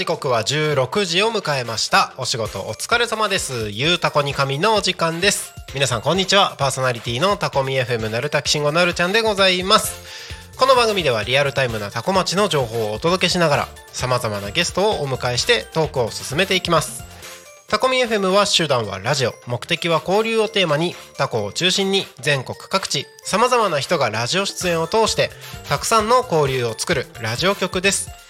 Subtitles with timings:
[0.00, 2.14] 時刻は16時を迎えました。
[2.16, 3.68] お仕事お疲れ様です。
[3.68, 5.52] ゆうたこに神のお時間です。
[5.74, 6.56] 皆さんこんにちは。
[6.58, 10.56] パーソナリティのタコミ FM なるたきしんごなるちゃんでございます。
[10.56, 17.04] この番組ではリアルタイムなタコ町の情報をお届けしながらさまざまなゲストをお迎えしてトークを進めていきます。
[17.68, 19.34] タコミ FM は手段はラジオ。
[19.46, 25.28] 目的は交流をテーマにタコを中心に全国各地さまざまな人がラジオ出演を通して
[25.68, 28.29] たくさんの交流を作るラジオ局です。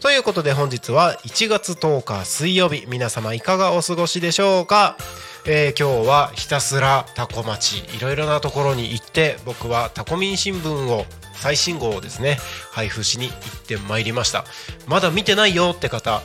[0.00, 4.98] ということで本日は1月10日水曜日皆様いかがお過ごしでしょうか、
[5.46, 12.36] えー、今日はひたすらタコ町いろいろなところに行って僕はタコミン新聞を最新号をですね
[12.72, 14.44] 配布しに行ってまいりました。
[14.86, 16.20] まだ見てないよって方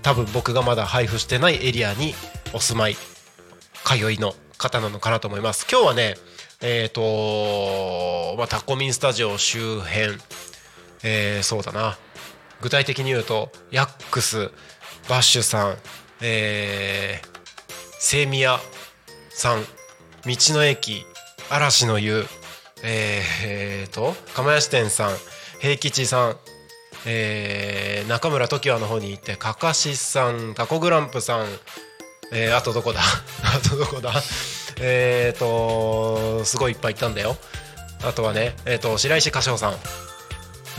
[0.00, 2.14] 多分僕がまだ配布してないエリアに
[2.54, 2.96] お住まい
[3.84, 5.66] 通いの方なのかなと思います。
[5.70, 6.14] 今日はね
[6.62, 10.18] えっ、ー、と、まあ、タコミンスタジオ周辺、
[11.02, 11.98] えー、そうだな。
[12.62, 14.50] 具体的に言うとヤックス
[15.08, 15.76] バッシュさん、
[16.22, 17.26] えー、
[17.98, 18.58] セミヤ
[19.30, 19.62] さん
[20.24, 21.04] 道の駅
[21.50, 22.24] 嵐の湯
[22.84, 25.10] えー、えー、と釜屋支店さん
[25.60, 26.36] 平吉さん
[27.04, 31.46] えー、中村時和の方に行ってかかしさんタコグランプさん、
[32.32, 33.00] えー、あとどこだ？
[33.42, 34.12] あとどこだ？
[34.80, 37.36] えっ、とすごいいっぱい行ったんだよ。
[38.04, 39.76] あとはね、えーと、白石歌唱さん。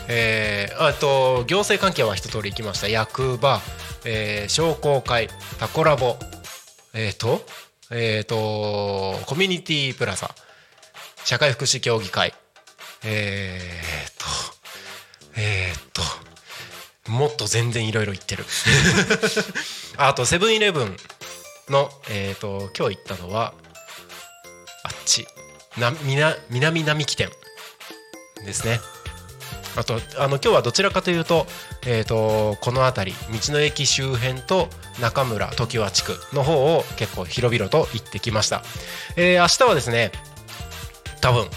[0.07, 2.87] えー、あと行政関係は一通り行きました。
[2.87, 3.61] 役場、
[4.05, 6.17] えー、商工会タコラボ
[6.93, 7.41] えっ、ー、と
[7.91, 10.31] えっ、ー、とコミュニティプラザ
[11.23, 12.33] 社会福祉協議会
[13.05, 13.59] え
[14.09, 14.25] っ、と
[15.39, 15.75] えっ、
[17.05, 18.45] ともっと全然いろいろ言ってる。
[19.97, 20.97] あとセブンイレブン
[21.69, 23.53] のえっ、と今日行ったのは
[24.83, 25.27] あっち
[25.77, 27.29] な南南並木店
[28.45, 28.79] ですね。
[29.75, 31.47] あとあの今日はどちらかというと,、
[31.85, 34.69] えーと、この辺り道の駅周辺と
[35.01, 38.61] 中村常盤地区の方を結構広々と行ってきました、
[39.15, 40.11] えー、明日はですね
[41.21, 41.47] 多分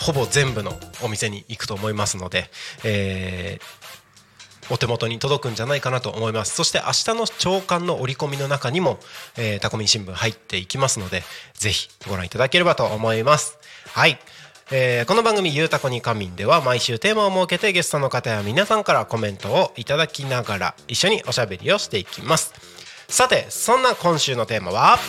[0.00, 2.46] ほぼ全部のお店に行くと思いますので、
[2.84, 6.54] えー、お手元に届くんじゃないかなと思います。
[6.54, 8.98] そして明日の朝刊の折り込みの中にも、
[9.36, 13.58] えー、タコミン新聞入っていきますのでぜひご覧いただければと思います。
[13.92, 14.18] はい。
[14.72, 22.54] えー、この番組「ゆうたこに仮眠」では毎週テーマを設けてゲストの方や皆さんからコメントをいただきながら一緒におしゃべりをしていきます。
[23.08, 25.00] さてそんな今週のテーマは？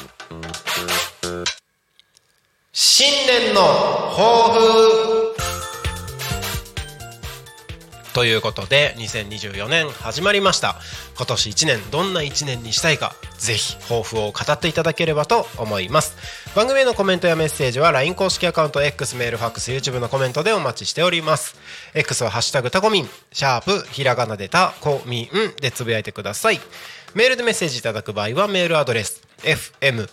[2.74, 3.62] 新年の
[4.16, 5.11] 抱負。
[8.14, 10.76] ということで2024年始まりました。
[11.16, 16.16] 今年1年どんな1年にしたいかぜひ抱負を語っていただければと思います。
[16.56, 21.56] 番組へのコメントやメッセージは LINE 公式アカウント X メールファックス YouTube のコメントでお待ちしております。
[21.94, 26.60] X はハッシュタグタコミンシャープひらがなでタコミンでつぶやいてください。
[27.16, 30.08] メールでメッセージいただく場合はメールアドレス fm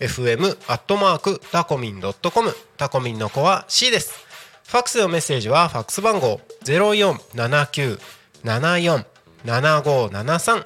[0.00, 2.54] fm アットマークタコミンドットコム。
[2.76, 4.24] タコミンの子は C です。
[4.66, 7.98] ファックスのメッセージはファックス番号ゼロ四七九
[8.44, 9.06] 七四
[9.44, 10.64] 七五七三。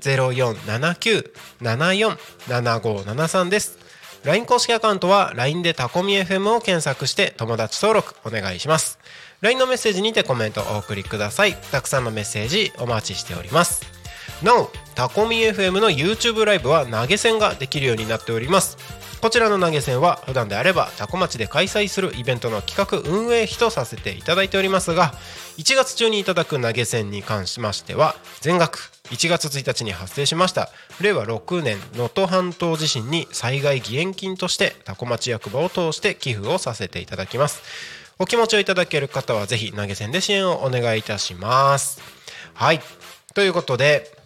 [0.00, 2.18] ゼロ四七九七四
[2.48, 3.78] 七五七三です。
[4.24, 8.98] LINE 公式アカウントは LINE でタコミ FM を検索して友達登録お願いします。
[9.42, 11.54] LINE のメッセージにてコメントお送りください。
[11.54, 13.91] たくさんのメッセージお待ちしております。
[14.42, 18.76] なおタコミ FM の YouTube ライブは投げ銭ができるようになっております。
[19.20, 25.14] こちらの投げ銭は普段であればタコ町で開催するイベントの企画運営費とさせていただいておりますが
[25.58, 30.70] 1月中にいただく投げ銭に関しましては全額1月1日に発生しました。
[31.00, 37.62] 令和6年能登半島地震に災害義援金としてタコ町役場を通して寄付をさせていただきます。
[38.18, 42.00] お気持ちをいただける方はぜひ投げ銭で支援をお願いいたします。
[42.54, 42.80] はい。
[43.34, 44.21] ということで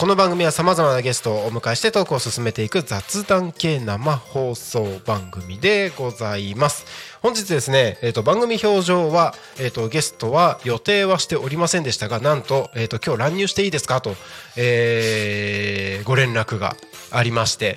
[0.00, 6.86] この番組はさまざまなゲストをお迎えしてトークを進めていく雑談系生放送番組でございます。
[7.20, 14.00] 本日ですね、えーと、番組表情は、えーと、ゲストは予定はしておりませんでしたがなんと,、えーと、今日乱入していいですか？
[14.00, 14.14] と、
[14.56, 16.76] えー、ご連絡が
[17.10, 17.76] ありまして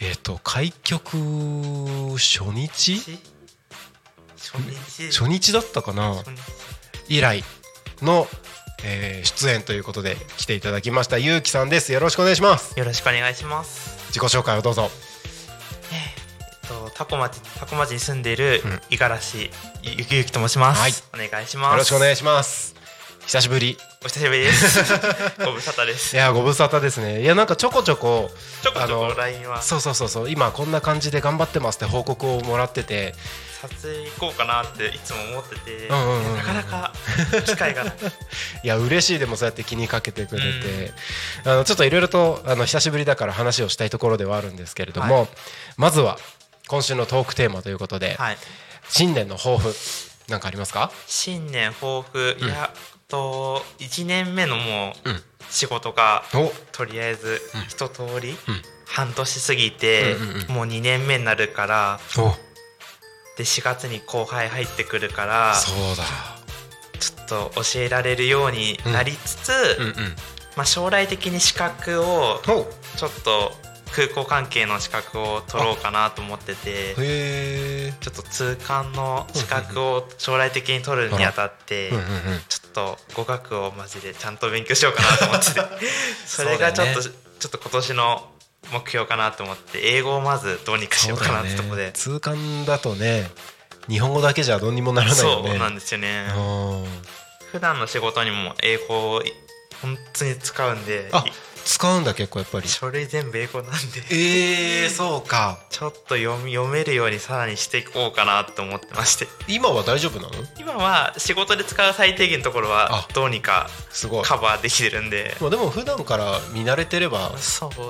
[0.00, 1.18] えっ、ー、と開局
[2.18, 3.00] 初日？
[5.12, 5.52] 初日。
[5.52, 6.16] だったかな？
[7.06, 7.44] 以来
[8.02, 8.26] の、
[8.84, 11.92] えー、出演ということで来ていただきましたゆうきさんです。
[11.92, 12.78] よろしくお願いします。
[12.78, 14.08] よろしくお願いします。
[14.08, 14.90] 自己紹介をどうぞ。
[15.92, 19.50] えっとタコ町タコ町に住んでいる五十嵐
[19.82, 20.92] ゆきゆきと申します、はい、
[21.26, 21.72] お願いします。
[21.72, 22.74] よろしくお願いします。
[23.26, 23.78] 久しぶり。
[24.04, 24.82] お久しぶりです。
[25.44, 26.16] ご無沙汰です。
[26.16, 27.22] いやご無沙汰ですね。
[27.22, 28.30] いやなんかちょこちょこ
[28.62, 29.62] ちょこちょこ LINE は。
[29.62, 30.30] そうそうそうそう。
[30.30, 33.14] 今こんな感じで頑張ってますって報告をもらってて
[33.62, 36.92] 撮影行こうかなっていつも思ってて、なかなか
[37.46, 37.94] 機会がない。
[38.64, 40.92] いや嬉しいでもそうやって気にかけてくれて、
[41.44, 45.28] うん、あのちょっといろいろとあの久しぶりだから話をしたいところではあるんですけれども、はい、
[45.76, 46.18] まずは
[46.66, 48.38] 今週のトークテーマということで、はい、
[48.88, 49.72] 新年の抱負
[50.26, 50.90] なんかありますか？
[51.06, 52.72] 新年抱負、うん、いや
[53.06, 55.08] と1年目のもう
[55.50, 56.24] 仕事が、
[56.72, 58.34] とりあえず一通り
[58.86, 60.16] 半年過ぎて、
[60.48, 62.00] もう2年目になるから
[63.42, 66.04] で4月に後輩入ってくるからそうだ。
[66.98, 69.50] ちょっと教えられるようになりつつ、
[70.56, 73.50] まあ、将来的に資格をちょっと
[73.90, 85.60] 空港関係の資格を取ろうかなと思っててちょっと通関の資格を将来的に取るにあたってちょっと語学をマジでちゃんと勉強しようかなと思ってて。
[86.24, 87.10] それがちょっと、ちょ
[87.48, 88.31] っと今年の
[88.70, 93.30] 目標かなと思って英語をまずどうにかしようかなってとこで、ね、通関だとね
[93.88, 95.48] 日本語だけじゃどうにもならないよね。
[95.50, 96.26] そうなんですよね。
[97.50, 99.22] 普段の仕事にも英語を
[99.82, 101.10] 本当に使うんで
[101.64, 102.68] 使うんだ結構やっぱり。
[102.68, 103.76] 書類全部英語なんで。
[104.10, 105.58] えー、そうか。
[105.70, 109.26] ちょっと読み読めるようにさらにしていこうかなと思ってまして。
[109.48, 110.44] 今は大丈夫なの？
[110.58, 114.24] 今は仕事で使う最低限のところはどうにかすごい。
[114.24, 115.36] カバーできてるんで。
[115.40, 117.32] まあでも普段から見慣れてれば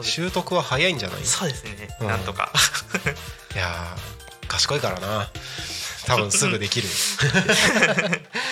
[0.02, 1.24] 習得は早いんじゃない？
[1.24, 2.52] そうですね、うん、なんとか。
[3.54, 3.96] いや
[4.48, 5.28] 賢いからな。
[6.04, 6.88] 多分すぐできる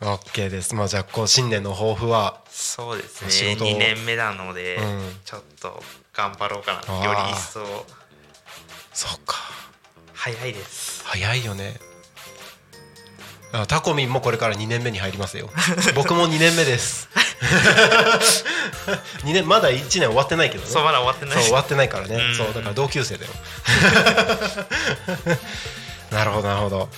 [0.00, 0.74] OK です。
[0.74, 3.54] まあじゃあこう新年の抱負はそうですね。
[3.54, 7.04] 2年目なので、うん、ちょっと頑張ろうかな。
[7.04, 7.60] より一層。
[8.92, 9.36] そうか。
[10.14, 11.04] 早いです。
[11.04, 11.78] 早いよね。
[13.52, 15.48] あタコミンもこれから2年目に入りますよ。
[15.96, 17.08] 僕も2年目です。
[19.24, 20.70] 2年まだ1年終わってないけどね。
[20.70, 21.34] そうまだ終わってない。
[21.34, 22.20] そう終わってないからね。
[22.36, 23.32] そうだから同級生だよ。
[26.12, 26.88] なるほどなるほど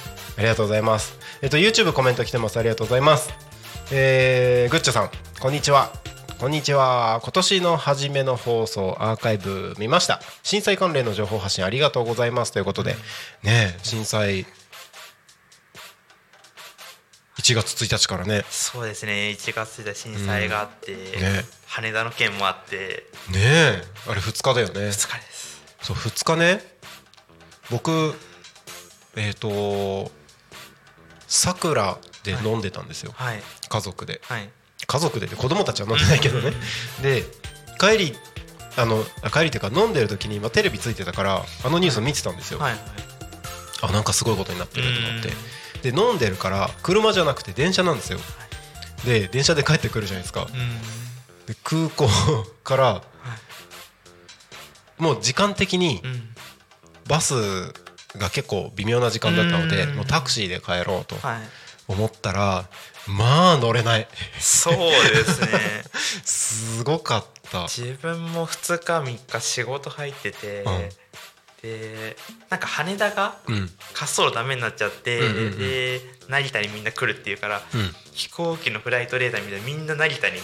[0.41, 1.19] ありがとうございます。
[1.43, 2.59] えっと YouTube コメント来てます。
[2.59, 3.29] ありがとうございます。
[3.93, 5.93] えー、グッチョさんこんにちは。
[6.39, 7.21] こんにちは。
[7.23, 10.23] 今年の初めの放送アーカイブ見ました。
[10.43, 12.53] 震災関連の情報発信ありがとうございます。
[12.53, 12.95] ということで
[13.43, 14.47] ね震災
[17.37, 18.43] 1月1日からね。
[18.49, 19.37] そうですね。
[19.39, 23.05] 1月で震災があって、うん、ね、羽田の件もあって。
[23.31, 23.83] ねえ。
[24.09, 24.73] あれ2日だよね。
[24.73, 25.63] 2日です。
[25.83, 26.63] そう2日ね。
[27.71, 28.15] 僕
[29.17, 30.19] えっ、ー、と
[31.31, 34.51] さくらで飲んでたんですよ、はい、家族で、はい、
[34.87, 36.53] 家族で子供たちは飲んでないけどね。
[37.03, 37.25] で
[37.79, 38.17] 帰り
[38.77, 42.75] あの帰りっていうか飲んでる時に今テレビついてたからあのニュース見てたんですよ、はい、
[43.83, 45.31] あなんかすごいことになってると思って。
[45.81, 48.19] で飲んでるから車じゃなくて電車なんですよ。
[49.07, 50.47] で電車で帰ってくるじゃないですか。
[51.47, 52.07] で空港
[52.65, 53.03] から
[54.99, 56.03] もう時間的に
[57.09, 57.73] バス
[58.17, 61.17] が結構微妙な時間だったのでもうタクシーで帰ろうと
[61.89, 62.69] 思ったら、
[63.07, 64.07] まあ乗れない。
[64.39, 65.49] そうですね。
[66.25, 67.63] すごかった。
[67.69, 70.89] 自分も2日3日仕事入ってて、うん、
[71.63, 72.17] で
[72.49, 80.39] なんか羽田が滑走路ダメになっちゃって、うん、で成田にみんな来るっていうから、うん、飛行機のフライトレーダーみたいなみんな成田に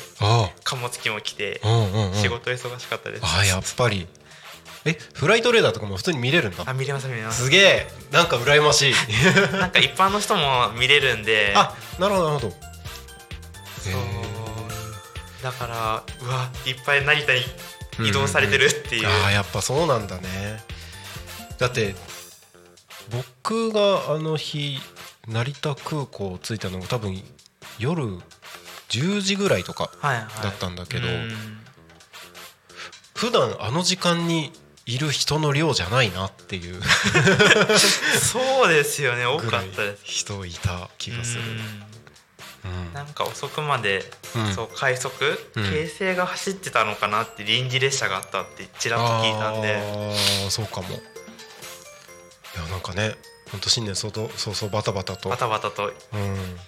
[0.64, 1.60] 貨物機も来て、
[2.14, 3.22] 仕事忙しかったです。
[3.24, 4.06] あやっぱり
[4.86, 6.64] えフライトレーダーとかも普通に見れるんだ。
[6.66, 7.44] あ見れます見れます。
[7.44, 7.86] すげえ。
[8.12, 8.94] なんか羨ましい。
[9.58, 11.52] なんか一般の人も見れるんで。
[11.56, 12.50] あなるほどなるほど。
[12.50, 14.26] そう。
[15.42, 20.62] だからうわいっぱい成田に移動されてるっていう,、うんうんうん、あやっぱそうなんだね。
[21.58, 21.94] だって
[23.10, 24.78] 僕があの日
[25.26, 27.22] 成田空港着いたのが多分
[27.78, 28.02] 夜
[28.88, 31.26] 10時ぐらいとかだったんだけど、はいはい、
[33.14, 34.52] 普段あの時間に
[34.86, 36.80] いる人の量じゃないなっていう。
[38.22, 39.26] そうですよね。
[39.26, 40.02] 多かったです。
[40.04, 41.42] 人いた気がする、
[42.64, 49.74] うん、なんか遅くまで、うん、そう快速、うん、京成が走ってたのかなって臨時列車があったってちらっと聞いたんで。
[49.74, 50.88] ああそうかも。
[50.94, 50.98] い
[52.58, 53.16] やなんかね
[53.50, 55.28] 本当新年早々そうそうバタバタと。
[55.28, 56.58] バタバタと、うん、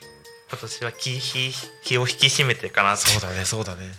[0.51, 1.21] 今年は気
[1.85, 3.93] 気を引き締めてかなそうだねそうだね。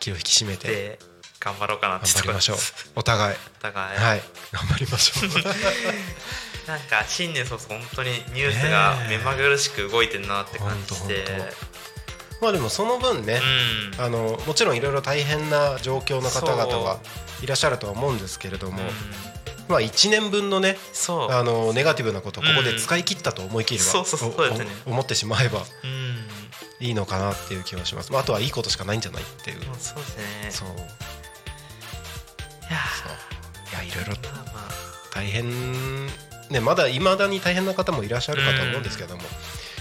[0.00, 0.98] 気を引き締めて
[1.44, 2.56] 頑張ろうかな頑張りましょう。
[2.96, 3.36] お互い。
[3.58, 3.98] お互い。
[3.98, 4.22] はい。
[4.50, 5.28] 頑張りましょう。
[6.66, 11.52] なんか新年早々本当にニュースが目まぐるしく動いてるなって感じで、
[12.40, 13.42] まあでもその分ね、
[13.98, 17.00] うん、あのもちろんいろいろ大変な状況の方々は
[17.42, 18.80] いらっしゃるとは思うんですけれども、
[19.68, 20.78] まあ、1年分のね
[21.28, 24.04] あのネガティブなことをここで使い切ったと思い切れば、
[24.86, 25.62] 思ってしまえば
[26.80, 29.58] いいのかなっていう気がします、まあ、あとはいいことしかないんじゃないっていう。
[29.78, 30.50] そうですね。
[30.50, 30.68] そう
[32.70, 34.22] いやいろいろ
[35.12, 36.06] 大変。
[36.50, 39.22] ねまだいまだに大変な方もいらっしゃるかと思うんですけども、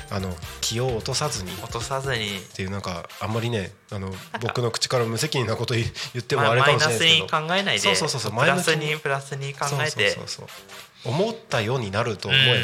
[0.10, 1.52] あの気を落とさずに。
[1.62, 2.38] 落とさずに。
[2.38, 4.12] っていうなんかあんまりねあの
[4.42, 5.84] 僕の口から無責任なこと言
[6.20, 7.80] ってもあれかもしれないですけど、まあ、マイナスに考えないで。
[7.80, 10.10] そうそうそうそうプラスにプラスに考えて。
[10.12, 12.64] そうそうそう思ったようになると思え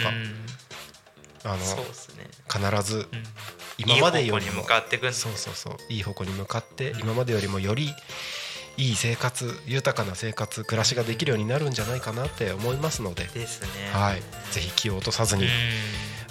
[1.44, 1.64] ばあの、ね、
[2.48, 3.08] 必ず
[3.78, 4.66] 今までよりも。
[5.12, 5.78] そうそうそう。
[5.90, 7.94] いい方向に向かって今までよりもより
[8.80, 13.26] いい生活豊かな生活暮らしができるようになるんじゃないかなって思いますので。
[13.26, 13.68] ですね。
[13.92, 14.22] はい。
[14.52, 15.44] ぜひ気を落とさずに。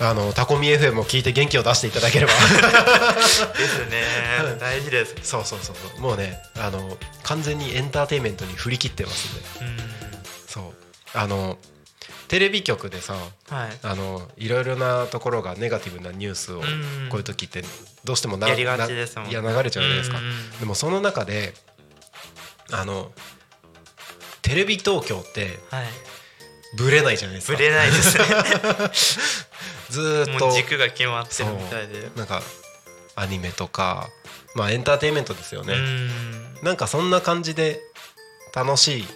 [0.00, 2.32] あのタコミ FM を聞いて元気を出していただければ。
[3.52, 4.02] ですね。
[4.58, 5.14] 大事です。
[5.22, 6.00] そうそうそうそう。
[6.00, 9.42] もうねあの完全にエンターテインメントに振り切ってますんで。
[10.46, 11.18] そう。
[11.18, 11.58] あの
[12.28, 13.14] テレビ局でさ、
[13.48, 16.64] はい、あのいろいろなところがネガティブなニュースをこ
[17.14, 17.62] ういう時って
[18.04, 20.18] どうしてもなやりがちですもんいや流れちゃうじゃないですか。
[20.60, 21.54] でもその中で
[22.72, 23.12] あの
[24.42, 25.86] テレビ東京って、はい、
[26.76, 27.56] ぶれないじゃないですか。
[27.56, 28.24] ぶれないですね。
[29.90, 32.10] ずっと軸が決まってるみたいで。
[32.16, 32.42] なんか
[33.16, 34.08] アニメとか
[34.54, 35.74] まあエンターテインメントですよね。
[36.62, 37.80] なんかそんな感じで
[38.54, 39.08] 楽しい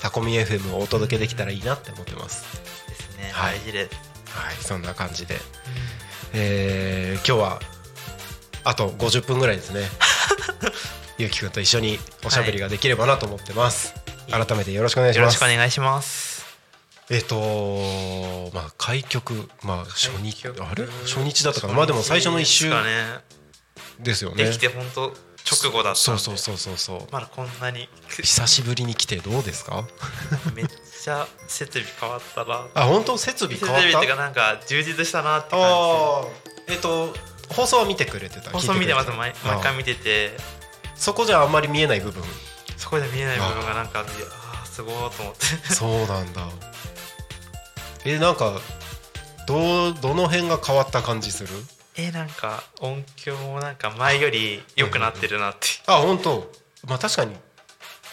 [0.00, 2.44] タコミ FM をお届けできたらいいなって思ってます。
[2.88, 3.88] ですね、はい、大事で。
[3.90, 5.36] すはいそんな感じで、
[6.34, 7.60] えー、今日は
[8.64, 9.80] あと50分ぐらいですね
[11.18, 13.94] ゆうきくんと一緒におしゃべりができればなと思ってます、
[14.30, 15.34] はい、改めてよろしくお願いします。
[15.34, 16.44] よろしくお願いします。
[17.08, 20.86] えっ、ー、とまあ開局まあ初日あれ？
[21.04, 21.74] 初日だったかな？
[21.74, 22.70] まあでも最初の一週
[24.00, 24.44] ですよね。
[24.44, 25.12] できて本当
[25.48, 27.00] 直後だったそうそうそうそうそう。
[27.12, 27.88] まだこんなに。
[28.22, 29.86] 久しぶりに来てどうですか？
[30.54, 32.66] めっちゃ設備変わったな。
[32.74, 33.16] あ本当？
[33.16, 33.82] 設備変わった？
[33.82, 35.60] 設備っていうかなんか充実したなって感
[36.66, 37.14] じえっ、ー、と
[37.54, 38.50] 放送は見てくれてた？
[38.50, 39.32] 放送見てます毎
[39.62, 40.36] 回見てて
[40.96, 42.22] そこじゃあんまり見えない部分。
[42.76, 44.04] そこで見えない部分がなんかあ
[44.62, 45.74] あすごいと思って。
[45.74, 46.48] そうなんだ。
[48.04, 48.60] えなんか
[49.46, 51.48] どどの辺が変わった感じする？
[51.96, 56.52] えなんか音響もなんか前より良くなってるなって、うん、あ本当。
[56.86, 57.32] まあ確かに。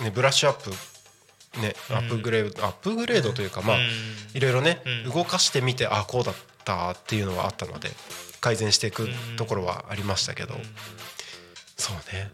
[0.01, 0.71] ねブラッシュアップ。
[1.61, 3.77] ね、アップグレード、うん、アップグレードというか、まあ、
[4.33, 6.35] いろいろね、うん、動かしてみてあこうだっ
[6.65, 7.91] たっていうのはあったので
[8.41, 10.55] 改善していくところはありましたけど、
[11.77, 12.31] そうね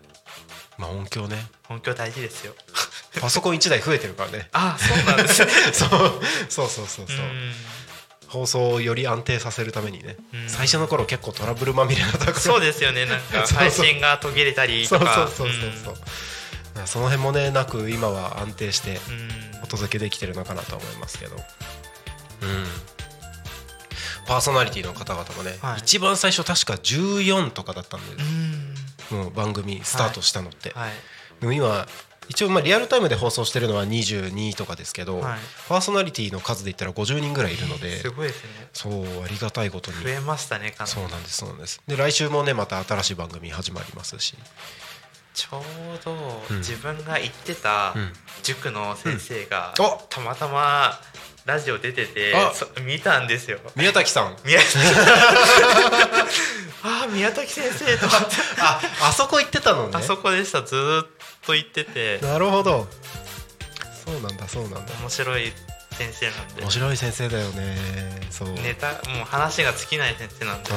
[0.79, 1.45] まあ音響ね。
[1.69, 2.55] 音響大事ですよ。
[3.19, 4.47] パソコン1台増えてるからね。
[4.53, 5.51] あそうなんですね。
[5.73, 5.89] そう
[6.49, 7.17] そうそうそうそう。
[8.29, 10.15] 放送をより安定させるためにね。
[10.47, 13.05] 最初の頃結構トラブルまみれだったそうですよね。
[13.05, 15.29] なんか 配信が途切れたりとか。
[15.35, 15.95] そうそうそうそう
[16.75, 16.87] そう。
[16.87, 19.01] その辺もねなく今は安定して
[19.61, 21.35] お届けできてるのかなと思いますけど。
[22.41, 22.67] うん。
[24.29, 28.29] パーソナリティの方々もね、はい、一番最初確か14とかだったんでも
[29.15, 30.73] う番組スタートしたのって、
[31.39, 31.87] でも今
[32.29, 38.49] 一応まあリアルタイムで放送してるのは22とかですけど、はい、パーソナリティの数で言ったら50人ぐらいいるので、すごいですね。
[38.71, 40.03] そうありがたいことに。
[40.03, 41.81] 増えましたねそうなんですそうなんです。
[41.87, 44.35] で来週もねまた新しい番組始まりますし。
[45.33, 45.63] ちょう
[46.03, 47.95] ど自分が行ってた
[48.43, 49.73] 塾の先生が
[50.09, 50.99] たまたま
[51.49, 52.35] ラジオ出てて
[52.85, 53.57] 見たんですよ。
[53.75, 54.37] 宮崎さん。
[54.45, 54.77] 宮崎。
[56.83, 58.05] あ宮崎先生と
[58.59, 59.93] ああそこ行ってたのね。
[59.95, 60.61] あそこでした。
[60.61, 61.07] ずっ
[61.43, 62.19] と行ってて。
[62.19, 62.87] なるほど。
[64.05, 64.93] そうなんだそうなんだ。
[65.01, 65.51] 面白い
[65.97, 66.61] 先生なんで。
[66.61, 67.77] 面白い先生だよね。
[68.29, 68.49] そう。
[68.53, 70.71] ネタもう話が尽きない先生なんで。
[70.71, 70.75] あ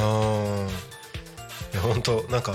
[1.75, 2.55] いや本当なんか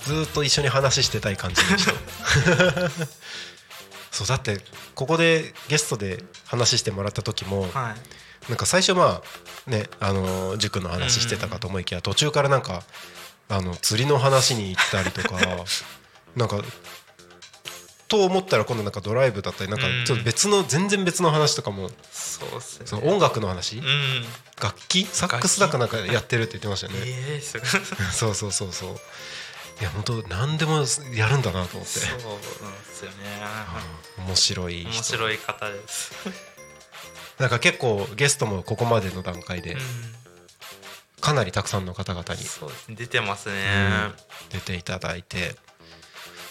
[0.00, 1.92] ずっと一緒に話してたい感じでした
[4.18, 4.58] そうだって
[4.96, 7.94] ここでゲストで話してもらった時も、は
[8.46, 12.82] い、なんか最初まあねあの塾の話してたかと思いきや途中からなんか
[13.48, 15.38] あの釣りの話に行ったりとか
[16.34, 16.60] なんか
[18.08, 22.86] と思ったら今度なんかドライブだったりなんかちょっと別の全然別の話とかもそうっすね。
[22.86, 23.82] その音楽の話？
[24.60, 25.06] 楽器？
[25.12, 27.40] サックスだかなんかやってるって言ってましたよね。
[28.12, 29.00] そうそうそうそう
[29.80, 32.00] いや本当何でもやるんだなと思って。
[32.00, 33.16] そうなんですよね、
[34.18, 36.12] うん、面白い面白い方です。
[37.38, 39.76] なんか結構ゲストもここまでの段階で、
[41.20, 42.34] かなりたくさんの方々
[42.88, 43.54] に出てますね、
[44.50, 45.54] うん、出ていただいて。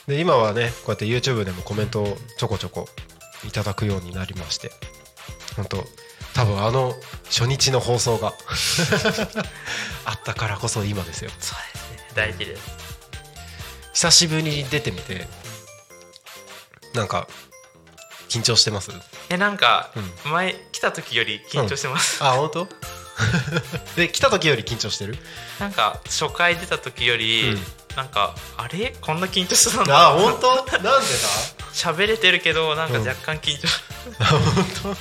[0.08, 2.88] で今はねこうやって YouTube でもコメントをちょこちょこ
[3.46, 4.72] いただくようになりまして
[5.58, 5.84] 本当
[6.34, 6.94] 多分あの
[7.26, 8.32] 初日の放送が
[10.06, 11.32] あったからこそ今ですよ。
[11.40, 12.10] そうですね。
[12.16, 12.87] 大事です
[13.98, 15.26] 久しぶりに出てみて
[16.94, 17.28] なんか
[18.30, 18.92] 緊張してます？
[19.32, 19.90] えなんか、
[20.26, 22.68] 前来た時より緊張してます、うん、あ本当？
[23.98, 25.18] で来た時より緊張してる？
[25.60, 27.64] なんか初回出た時より、うん、
[27.96, 28.96] なんかあれ？
[29.02, 30.56] こんな緊張してたんだあ本当？
[30.58, 31.00] なんでだ？
[31.74, 33.68] 喋れてるけどなんか若干緊張、
[34.10, 34.14] うん、
[34.54, 34.98] 本当、うん、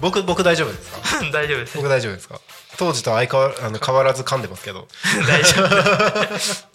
[0.00, 0.98] 僕僕大丈夫ですか？
[1.32, 1.76] 大丈夫です。
[1.78, 2.38] 僕大丈夫ですか？
[2.76, 4.88] 当時と相変わあの変わらず噛んでますけど。
[5.26, 6.73] 大丈夫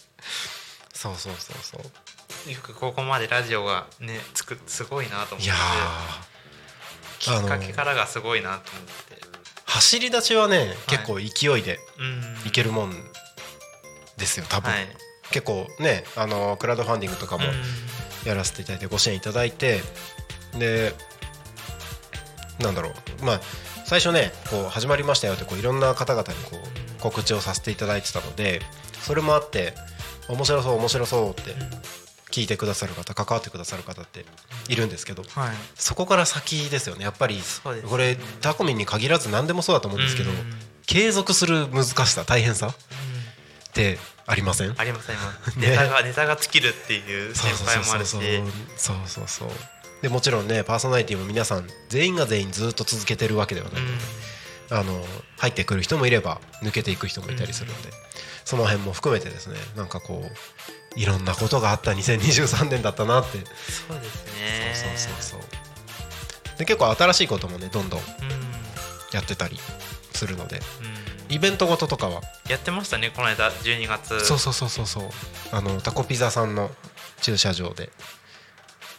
[1.00, 2.52] そうそうそうそう。
[2.52, 5.46] よくここまでラジオがねつくすごいなと思って。
[5.46, 5.56] いや
[7.20, 9.22] きっかけからがすごいなと思って。
[9.66, 11.80] 走り出しはね、はい、結構勢いで
[12.46, 12.92] いけるもん
[14.18, 14.88] ですよ多分、はい、
[15.32, 17.44] 結構ねあのクラウドファンディングとかも
[18.26, 19.80] やらせていただいてご支援いただいて
[20.58, 20.94] で
[22.60, 22.94] なんだろう。
[23.24, 23.42] まあ
[23.86, 28.62] 最初ねこう始まりましたよってこういろんな方々にこう告知をさせていただいてたので
[29.00, 29.74] それもあって
[30.30, 31.56] 面白そう面白そうって
[32.32, 34.26] 聞いてくださる方関わってくださる方って
[34.70, 37.04] いるんですけど、はい、そこから先ですよね。
[37.04, 37.40] やっぱり
[37.90, 40.32] これタコミンに限らず何でもそうだと思うんですけど、
[40.86, 42.74] 継続する難しさ大変さっ
[43.74, 44.76] てありません？
[44.78, 45.16] ありません
[45.58, 48.12] ネタがネタが尽きるっていう先輩もあるし。
[48.78, 49.50] そうそうそう。
[50.02, 53.82] でもちろんねパーソナリティも皆さん全員が全員ずっと続けてるわけではない。
[53.82, 53.94] ので、
[54.70, 55.04] あの
[55.38, 57.90] 入ってくる人もいれば抜けていく人もいたりするので、
[58.50, 63.38] その辺も含めてですねなんかこういろんなことがあった2023年だったなって。
[63.38, 64.74] そうですね。
[64.74, 68.00] そうそうそうで結構新しいこともねどんどん
[69.14, 69.60] やってたり
[70.14, 70.62] するので、
[71.30, 72.24] うん、イベントごととかは。
[72.50, 75.04] やってましたねこの間12月そうそうそうそうそう。
[75.52, 76.72] あのタコピザさんの
[77.22, 77.92] 駐車場で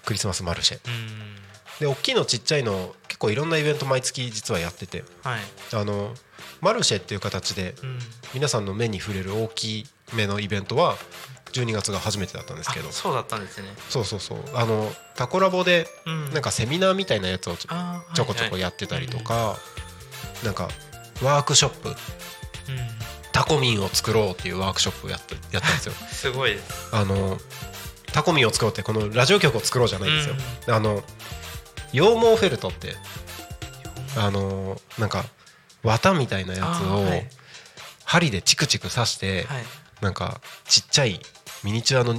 [0.04, 5.40] クリスマスマルシェ、うん、で大きいのちっちゃいの結構いろんなイベント毎月実はやってて、はい、
[5.72, 6.14] あの
[6.60, 7.74] マルシェっていう形で
[8.34, 10.96] 皆さんの目に触れる大きめのイベントは
[11.52, 12.90] 12月が初めてだったんですけど。
[12.92, 13.68] そうだったんですね。
[13.88, 14.38] そうそうそう。
[14.54, 15.86] あのタコラボで
[16.32, 19.56] なんかセミナーみたいなやつをちょこちょこやってたりとか
[20.44, 20.68] なんか
[21.22, 21.94] ワークショップ。
[23.32, 25.92] タコミンを作ろうっていうワークショップをやってやったんですよ。
[26.10, 26.58] すごい
[26.92, 27.38] あの
[28.12, 30.34] タコミンを作ろうってこのラジオ局を作ろうじゃないんですよ、
[30.74, 31.02] あの
[31.92, 32.96] 羊毛フェルトって
[34.16, 35.24] あのなんか
[35.82, 37.06] 綿みたいなやつを
[38.04, 39.46] 針でチクチク刺して
[40.00, 41.20] なんかちっちゃい
[41.64, 42.14] ミニチュアの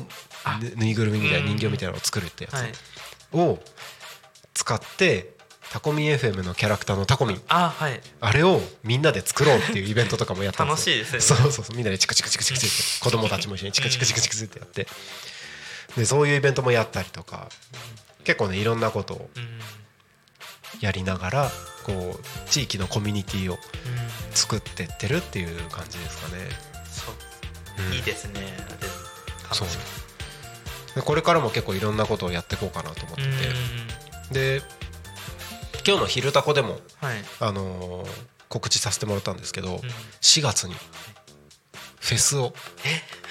[0.76, 3.60] ぬいぐるみみたいな人形みたいなのを作るってやつを
[4.54, 5.34] 使って
[5.72, 10.98] タコミン FM のキャラクターのタコミンあ,、はい、あれをみんなで作ろうっていうイベントとかもやったんですよ。
[10.98, 11.38] 楽しいですね。
[11.38, 11.78] そうそうそう。
[11.78, 14.86] みんなでチクチクチクチクチクって子供たちも一緒にチクチクチクチクってやって。
[15.96, 17.50] でそういうイベントもやったりとか
[18.24, 19.30] 結構ねいろんなことを
[20.80, 23.58] やりながらこう地域のコミュニティを
[24.34, 26.50] 作ってってるっていう感じですかね。
[26.86, 27.12] そ
[27.92, 28.42] う、いいですね。
[29.52, 29.68] そう。
[30.96, 33.24] でこれからも結構いろんなことをやっていこうかなと思って
[34.34, 34.60] て。
[34.60, 34.62] で
[35.86, 38.10] 今日の「昼タコ」でも、はい、あのー、
[38.50, 39.80] 告知させてもらったんですけど、うん、
[40.22, 40.76] 4月に
[42.00, 42.54] フェスを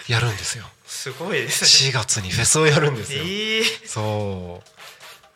[0.08, 0.64] やるんですよ。
[0.84, 1.90] すごいですね。
[1.90, 4.62] 4月にフェスをやるんですよ、えー、そ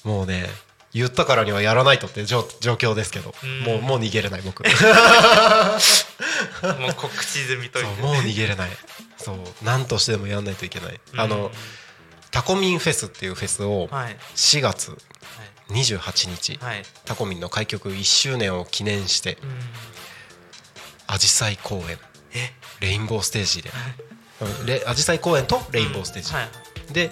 [0.04, 0.08] う。
[0.08, 0.50] もうね
[0.94, 4.62] 言ったからにはやらないとって状況ですけど、うもうもう逃げれない僕。
[6.62, 7.86] もう告知済みという。
[8.00, 8.70] もう逃げれない。
[9.18, 11.50] そう何としてでもやらないといけない、あの
[12.30, 14.96] タコミンフェスっていうフェスを4月
[15.70, 19.38] 28日、はい、タコミンの開局1周年を記念して
[21.06, 21.98] あじさい公演。
[22.80, 23.70] レインボーステージで。
[24.86, 27.10] あじさい公演とレインボーステージ、うんはい、で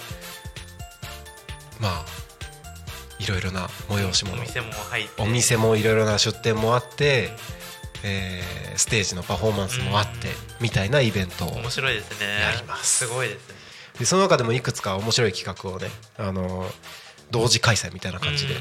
[1.81, 2.21] まあ
[3.22, 4.38] いろいろな催し物。
[4.38, 5.22] お店も入って。
[5.22, 7.30] お店もいろいろな出店もあって、
[8.02, 10.28] えー、ステージのパフォーマンスもあって、
[10.61, 12.26] みたいなイベントを面白いですね。
[12.40, 13.06] やります。
[13.06, 13.54] すごいですね。
[13.98, 16.66] でその中でもいくつか面白い企画をねあの
[17.30, 18.54] 同時開催みたいな感じで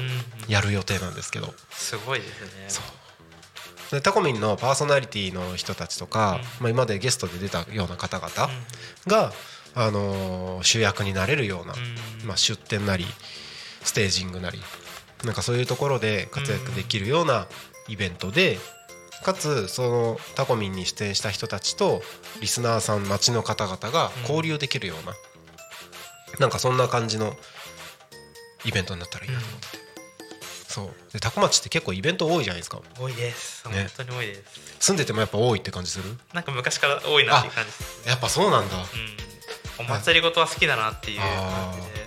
[0.46, 1.54] やる予定なんですけど。
[1.70, 2.64] すごいですね。
[2.68, 3.94] そう。
[3.96, 8.50] でタコミンのパーソナリティの人たちとか、まあ、今までゲストで出たような方々
[9.06, 9.32] が、
[9.74, 11.74] あの主役になれるような、
[12.24, 13.06] まあ、出店なり
[13.84, 14.60] ステージングなり
[15.24, 17.46] なんかそういうところで活躍できるような
[17.88, 18.58] イベントで
[19.24, 22.02] かつそのタコミンに出演した人たちと
[22.40, 25.14] リスナーさん街の方々が交流できるような、
[26.40, 27.34] なんかそんな感じの
[28.64, 29.66] イベントになったらいいなと思って。
[29.66, 29.78] て、
[30.66, 31.12] そう。
[31.12, 32.80] でタコ町って結構イベント多いじゃないですか。
[32.98, 34.42] 多いです、ね、本当に多いです。
[34.80, 36.16] 住んでてもやっぱ多いって感じする？
[36.32, 37.70] なんか昔から多いなっていう感じ。
[37.70, 42.01] ですやっぱそうなんだ、うん、お祭りごとは好きだなっていう感じで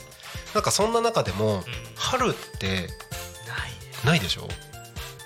[0.55, 1.63] なんかそんな中でも、
[1.95, 2.87] 春って
[4.05, 4.47] ないでしょ？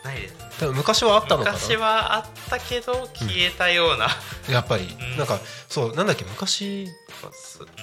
[0.03, 0.65] ないです。
[0.65, 1.57] 昔はあったのかな？
[1.57, 4.07] 昔はあったけど消えたような、
[4.47, 5.39] うん、やっぱり、うん、なんか
[5.69, 6.87] そうなんだっけ昔、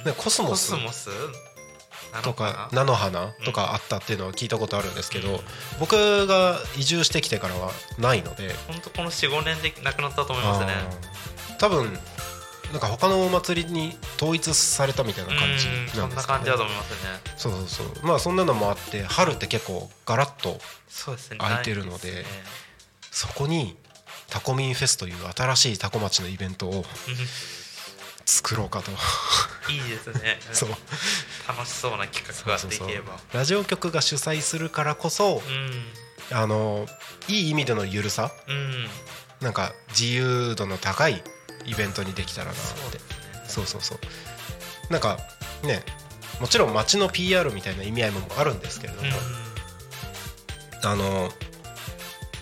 [0.05, 1.11] ね、コスモスコスモス？
[2.23, 5.41] とか菜の花とかあったっていうのは聞いたことあるんですけど、うん、
[5.79, 8.55] 僕が移住してきてからはないので。
[8.67, 10.73] 本当この45年でなくなったと思いますね。
[11.59, 11.99] 多分
[12.77, 16.97] なんか他のお祭りに統一されたみたいな感じなんですか、ね、そんな感じだと思いますね。
[17.39, 18.07] そうそうそう。
[18.07, 20.59] まあそんなのもあって春って結構ガラッと
[21.39, 22.25] 空いてるので、ね、
[23.11, 23.79] そこに
[24.29, 26.85] タコミンフェスという新しいタコ町のイベントを
[28.27, 28.91] 作ろうかと。
[29.73, 30.39] いいですね。
[30.53, 30.69] そう。
[31.49, 33.19] 楽しそうな企画ができれば。
[33.33, 35.43] ラジオ局が主催するからこそ、
[36.31, 36.87] うん、あの
[37.27, 38.87] いい意味でのゆるさ、うん、
[39.41, 41.23] なんか自由度の高い
[41.67, 43.01] イベントにできたらなって。
[43.49, 43.99] そうそうそう
[44.93, 45.19] なんか
[45.63, 45.83] ね
[46.41, 49.09] もちろん街の PR みたいな意味合いもあるんですけれども、
[50.83, 51.31] うん、あの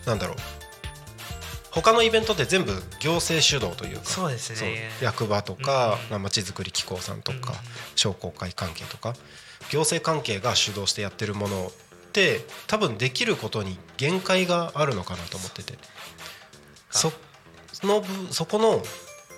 [0.06, 0.36] なんだろう。
[1.70, 4.90] 他のイベントって全部行政主導というかそうですね。
[5.02, 7.52] 役場とかまち、づくり機構さんとか、
[7.96, 9.14] 商工会関係とか
[9.70, 15.74] 行政関係が主導してやってるものって多分できることに限界があるのかなと思ってて。
[16.92, 17.12] そ
[17.82, 18.80] のそこの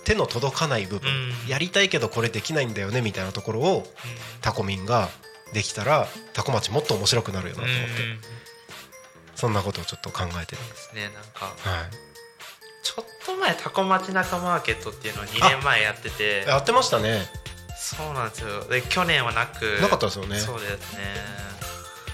[0.06, 1.10] 手の届かない部分、
[1.48, 3.92] やりたいけどこれできないんだよねみたいなところを、
[4.40, 5.08] タコミンが
[5.52, 7.84] できたらタコ町もっと面白くなるよなと思って、
[9.34, 10.94] そんなことをちょっと考えてるんです。
[10.94, 11.90] ねなんか、はい、
[12.84, 16.44] ちょっと前タコ町中マーケットっていうのを2年前やってて。
[16.46, 17.26] やってましたね。
[17.76, 18.64] そうなんですよ。
[18.64, 19.78] で去年はなく。
[19.82, 20.38] なかったですよね。
[20.38, 21.55] そうですね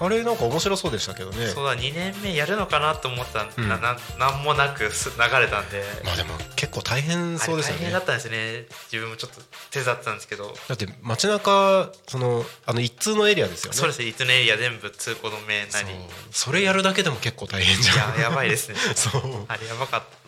[0.05, 1.47] あれなんか面白そうでしたけどね。
[1.47, 3.79] そうだ2年目やるのかなと思ったら、うん、な
[4.19, 5.85] なんもなく流れたんで。
[6.05, 7.83] まあでも結構大変そうですよね。
[7.83, 8.67] 大変だったんですね。
[8.91, 10.55] 自分もちょっと手伝ってたんですけど。
[10.69, 13.77] だって街中そのあの一通のエリアですよね。
[13.77, 15.89] そうです一通のエリア全部通行止めなり。
[16.33, 18.17] それやるだけでも結構大変じゃん。
[18.17, 18.77] いややばいですね。
[18.97, 19.45] そう。
[19.47, 20.23] あれやばかった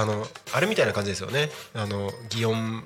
[0.00, 1.50] あのあれみたいな感じですよね。
[1.74, 2.84] あの祇園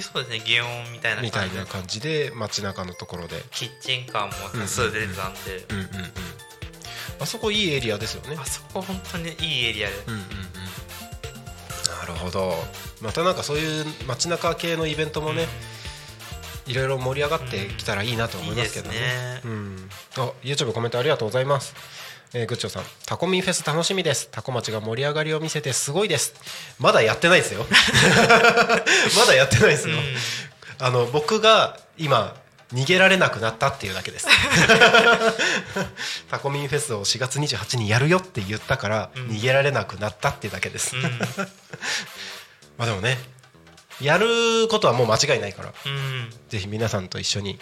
[0.00, 3.42] そうですね祇園みたいなみたいな感じで街中のところで。
[3.50, 5.88] キッチンカーも多数出てたんでうんうんうん。
[7.20, 8.36] あそこいいエリアですよね。
[8.40, 10.26] あそこ本当にいいエリアで、うんうんうん、
[12.00, 12.54] なるほど。
[13.00, 15.46] またなんかそういう街中系のイベントもね、
[16.66, 19.88] うん、いろいろ盛り上がってきたらいいなと思いますけどね,、うん、いいね。
[20.16, 21.74] うん、あ YouTube コメントありがとうございます
[22.34, 24.28] えー、グッチョさんタコミンフェス楽しみです。
[24.30, 26.34] タコ町が盛り上がりを見せてすごいです。
[26.78, 27.66] まだやってないですよ。
[29.16, 32.34] まだやってないですよ、うん、あの僕が今
[32.72, 34.26] 逃げられなくなったっていうだけです。
[36.30, 41.02] タコミンフェスを4月28日にやるよって言ったから、逃げられなくなったっていうだけです、 うん、
[42.78, 43.18] まあでもね
[44.00, 47.60] やることはもう間違いないから、うん、ぜひ皆さんと一緒に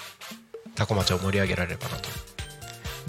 [0.76, 2.08] タコ町を盛り上げられればなと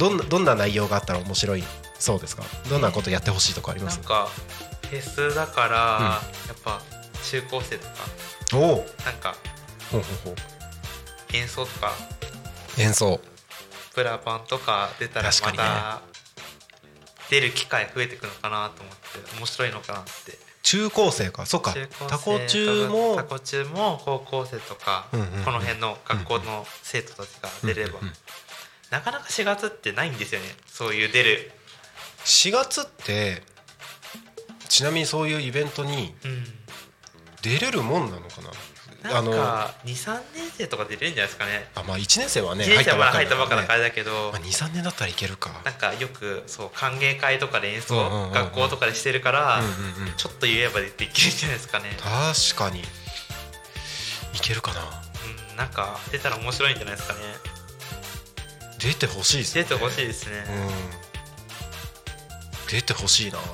[0.02, 1.64] どんなどんな内容があったら面白い
[2.00, 2.42] そうですか？
[2.72, 3.98] どんなことやってほしいとかあります？
[3.98, 4.30] なんか
[4.90, 6.18] フェスだから、うん、や
[6.56, 6.82] っぱ
[7.24, 7.94] 中高生とか。
[8.58, 8.58] お
[9.06, 9.36] なんか
[9.92, 10.36] ほうほうほう。
[11.38, 11.92] 演奏とか。
[12.80, 13.22] 演奏。
[13.94, 16.02] プラパンとか出たらまた
[17.30, 20.40] 出る機会増えていくのかなと思って面白いのかなって。
[20.64, 21.46] 中高生か。
[21.46, 21.76] そっか。
[22.08, 23.16] タコ中も。
[23.16, 25.18] タコ中も高校生とか、こ
[25.52, 28.00] の辺の学校の生徒たちが出れば、
[28.91, 30.47] なかなか4月ってないんですよね。
[30.67, 31.51] そういう出る。
[32.25, 33.41] 4月って
[34.69, 36.13] ちなみにそういうイベントに
[37.41, 38.41] 出れるもんなのか
[39.04, 41.67] な、なんか23年生とか出れるんじゃないですかね。
[41.73, 45.49] あまあ1年生はね1年生は入ったばっかだからだけど、まあ、23年だったらいけるか。
[45.65, 49.63] なんかよくそう歓迎会とかで演奏、学校とかでしてるから、
[50.17, 51.97] ちょっと言えばできるんじゃないですかね。
[51.97, 52.82] 確かに。
[52.82, 54.82] いけるかな？
[54.82, 57.19] うんなんか出たら面白いんじゃないですかね
[58.82, 59.63] 出てほしいですね。
[59.63, 60.52] 出てほしいですね、う
[62.65, 63.38] ん、出てほしいな。
[63.38, 63.46] うん。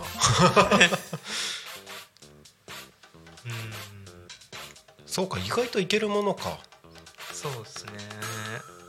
[5.05, 6.59] そうか意外といけるものか。
[7.33, 7.91] そうですね。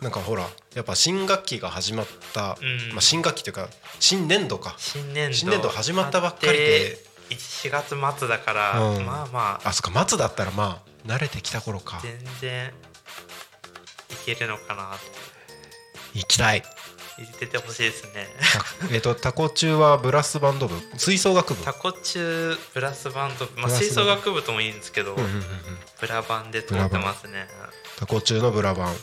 [0.00, 4.76] なんかほらやっぱ新学期が始まった、うん、まあ、新学期というか新年度か。
[4.78, 5.68] 新年度。
[5.68, 6.98] 始まったばっかりで。
[7.30, 9.68] 4月末だから、うん、まあまあ。
[9.70, 11.98] あそっか末だったらまあ慣れてきた頃か。
[12.00, 12.72] 全然
[14.12, 15.27] いけるのかなと
[16.14, 16.62] 行きたい
[17.18, 18.28] 入れてほしいですね。
[18.92, 20.76] えっとタコ中はブラスバンド部。
[20.96, 21.64] 吹奏楽部。
[21.64, 25.42] タコ中ブラスバンド部、まあ、吹奏楽部ともいいんですけど、うんうんうん、
[26.00, 27.48] ブラバンで通ってますね。
[27.98, 28.94] タコ中のブラバン。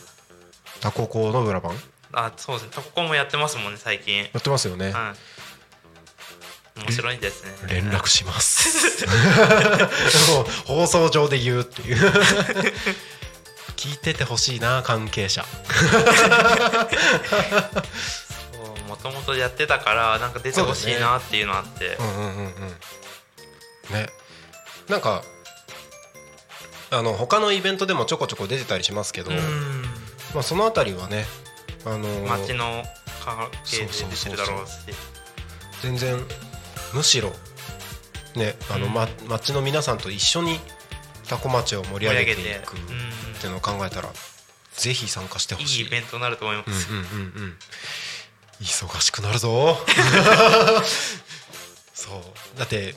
[0.80, 1.74] タコ校のブラバン。
[2.12, 2.70] あそうですね。
[2.74, 4.16] タコ校もやってますもんね最近。
[4.16, 5.14] やってますよね、は
[6.76, 6.80] い。
[6.80, 7.52] 面白いですね。
[7.68, 9.06] 連絡します。
[10.64, 12.12] 放送上で言うっていう
[13.86, 15.44] 聞いててほしいな関係者。
[15.44, 15.52] そう
[18.88, 22.52] 求ともとやってたからなんか出てほしいなっていうのあって、ね、うんうんうんうん。
[23.94, 24.08] ね。
[24.88, 25.22] なんか
[26.90, 29.30] あの他のイベントでもちょこちょこ出てたりしますけど、
[30.34, 31.24] まあ、その辺りはね、
[31.84, 32.82] あのー、街の
[33.24, 34.72] 関係で出てるだろうし。
[35.82, 36.16] 全然
[36.92, 37.30] むしろ
[38.34, 40.58] ねあの、ま、町の皆さんと一緒に
[41.28, 42.76] 多古町を盛り上げていく
[43.36, 44.08] っていうのを考えたら、
[44.74, 45.80] ぜひ参加してほしい。
[45.80, 47.08] いいイベントになると思います、うんうんうん。
[47.08, 47.56] うん、
[48.60, 49.78] 忙しくなるぞ。
[51.94, 52.10] そ
[52.54, 52.58] う。
[52.58, 52.94] だって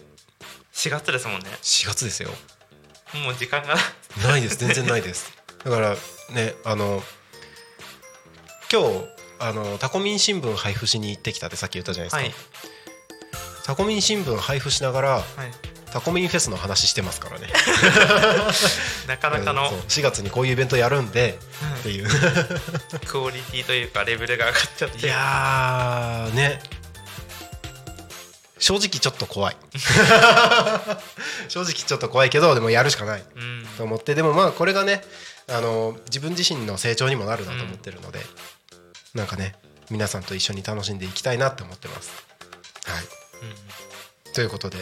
[0.74, 1.50] 4月ですもんね。
[1.62, 2.30] 4月ですよ。
[3.14, 3.76] もう時間が。
[4.28, 4.58] ないです。
[4.58, 5.32] 全然ないです。
[5.64, 5.98] だから
[6.32, 7.04] ねあの
[8.72, 9.06] 今日
[9.40, 12.34] あのタコミン新聞配布しに行ってきたってさっき言ったじゃないですか、はい、
[13.66, 15.24] タコミン新聞配布しながら、はい、
[15.92, 17.48] タコミンフェスの話してますからね。
[19.08, 19.70] なかなかの。
[19.88, 21.40] 4月にこういうイベントやるんで、
[21.80, 22.08] っていう。
[23.08, 25.06] クオリティというかレベルが上がっちゃって。
[25.06, 26.62] いやね。
[28.60, 29.58] 正直ちょっと怖い。
[31.48, 33.24] 正直ちょっと怖いけどでもやるしかない。
[33.78, 35.04] と思って、でもまあこれがね
[35.48, 39.56] あの自分自身の成長にもなるなと思ってるので、うん、なんかね
[39.90, 42.12] 皆さんと一緒に楽しんでいきたいなって思ってます。
[42.86, 43.04] はい、
[44.28, 44.78] うん、ということで、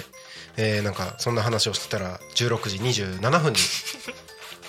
[0.57, 3.59] えー、なんかそんな話をしてたら16時27分に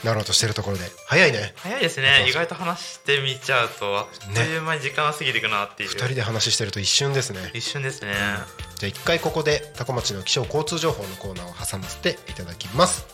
[0.05, 1.55] なろうとしてるところで早いね。
[1.57, 2.27] 早いですね。
[2.29, 7.51] 意外と話してみちゃうとあっという間に時間が過ぎていくなっていう、ね、2人で話してると一瞬ですね。
[7.55, 8.39] 一瞬ですね、うん、じゃ
[8.85, 13.07] あ一回ここで多古町の気象交通情報のコーナーを挟ませていただきます。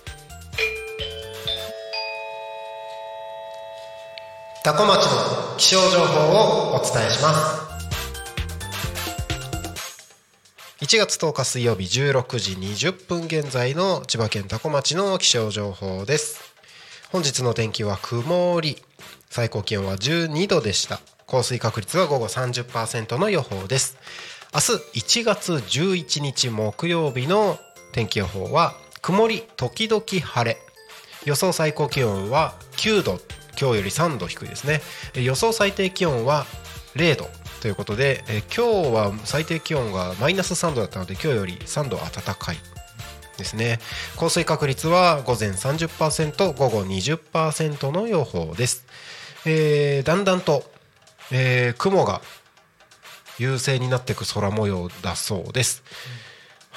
[4.64, 7.63] 多古町の気象情報をお伝えします
[10.84, 16.54] 1月10日水曜日16時20分現在の千葉県多古町の気象情報です。
[17.10, 18.76] 本日の天気は曇り。
[19.30, 21.00] 最高気温は12度でした。
[21.24, 23.96] 降水確率は午後30%の予報です。
[24.52, 24.60] 明
[24.92, 27.58] 日1月11日木曜日の
[27.92, 30.58] 天気予報は曇り時々晴れ。
[31.24, 33.20] 予想最高気温は9度。
[33.58, 34.82] 今日より3度低いですね。
[35.14, 36.44] 予想最低気温は
[36.94, 37.43] 0度。
[37.64, 42.59] ということで、え今日は最低気温がマイナス3度だったので今日より3度暖かい
[43.38, 43.79] ですね。
[44.16, 48.85] 降水確率は午前30%午後20%の予報です、
[49.46, 50.64] えー、だんだんと、
[51.33, 52.20] えー、雲が
[53.38, 55.83] 優勢になっていく空模様だそうです、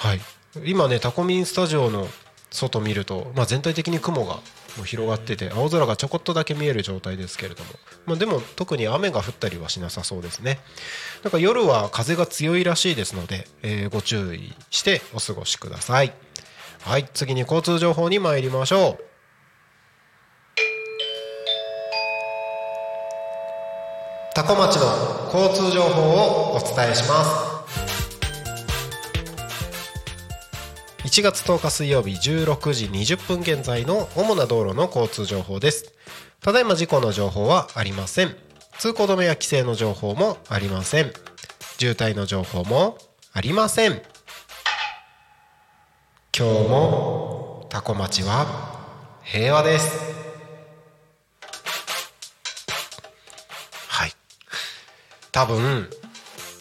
[0.06, 0.22] うん、はい。
[0.64, 2.08] 今ねタコミンスタジオの
[2.50, 4.40] 外見ると、まあ、全体的に雲が
[4.78, 7.70] もう広がってて青空がちょこっとだけ見える状態ですけれども、
[8.06, 10.60] まあ、でも特に雨が降ったりはしなさそうですね。
[11.24, 16.14] なんか夜は風が強いらしいですので、えー、ご注意してお過ごしください。
[16.82, 19.04] はい次に交通情報に参りましょう。
[24.36, 27.57] 多古町の交通情報をお伝えします。
[31.08, 35.94] 1月10日水曜日16時20分現在の主な道路の交通情報です。
[36.42, 38.36] ただいま事故の情報はありません。
[38.78, 41.14] 通行止めや規制の情報もありません。
[41.80, 42.98] 渋滞の情報も
[43.32, 44.02] ありません。
[46.38, 48.46] 今日もタコ町は
[49.24, 50.14] 平和です。
[53.88, 54.12] はい。
[55.32, 55.90] 多分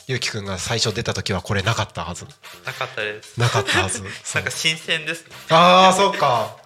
[0.06, 2.26] ゆうきくんが最初出た時はこれなかったはず。
[2.66, 3.38] なかったです。
[3.38, 4.02] なかったはず。
[4.02, 4.08] な
[4.40, 6.56] んか新鮮です、ね、ああそっか。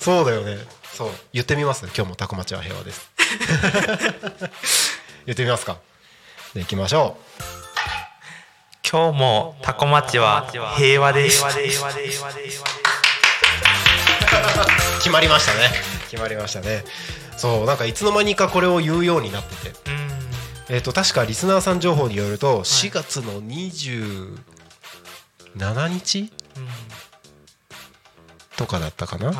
[0.00, 0.56] そうだよね。
[0.92, 1.10] そう。
[1.32, 3.10] 言ってみます今日もタコ町は平和です。
[5.26, 5.76] 言ってみますか。
[6.54, 7.42] で行きましょう。
[8.90, 11.44] 今日もタコ町は平和です。
[14.98, 15.70] 決まりましたね。
[16.10, 16.84] 決まりましたね。
[17.36, 19.76] そうなんかいつの間にかこれを言うようになってて、
[20.68, 23.40] えっ、と確かリスナーさん情報によると4月の
[25.56, 26.32] 27日、
[28.56, 29.32] とかだったかな、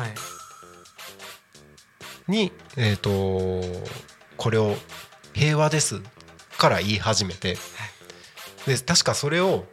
[2.27, 3.61] にえっ、と
[4.37, 4.75] これを
[5.33, 6.01] 平和です
[6.57, 7.57] から言い始めて。
[8.65, 9.65] で確かそれを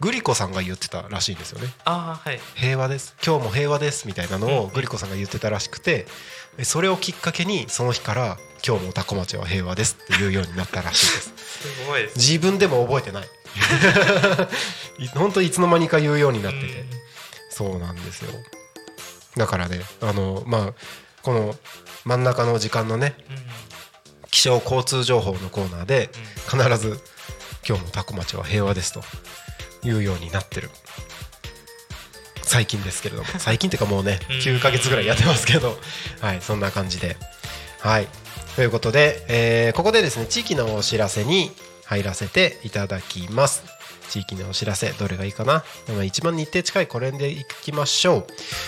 [0.00, 1.68] グリコさんが言ってたらしいんですよね。
[1.84, 3.14] あはい、平和です。
[3.24, 6.06] 今日も平和ですみたいなのをグリコさんが言ってたらしくて。
[6.64, 11.32] それをきっかけにその日から今日もタコ町は平和ですって言うようになったらしいです。
[11.62, 13.28] すごい自分でも覚えてない
[15.14, 16.84] 本当いつの間にか言うようになってて、
[17.50, 18.30] そうなんですよ。
[19.36, 20.74] だからねあのまあ
[21.22, 21.56] この
[22.04, 23.14] 真ん中の時間のね、
[24.30, 26.10] 気象交通情報のコーナーで
[26.48, 27.00] 必ず
[27.66, 29.02] 今日もタコ町は平和ですと
[29.84, 30.70] いうようになってる。
[32.42, 33.28] 最近ですけれども。
[33.38, 35.78] 最近っていうかもうね9か月ぐらいやってますけど。
[36.20, 37.16] はいそんな感じで。
[37.80, 38.08] はい。
[38.56, 41.52] ということで、えー、ここでですね地域のお知らせに
[41.86, 43.64] 入らせていただきます。
[44.08, 45.64] 地域のお知らせどれがいいかな。
[46.04, 48.26] 一番日程近いこれでいきましょう、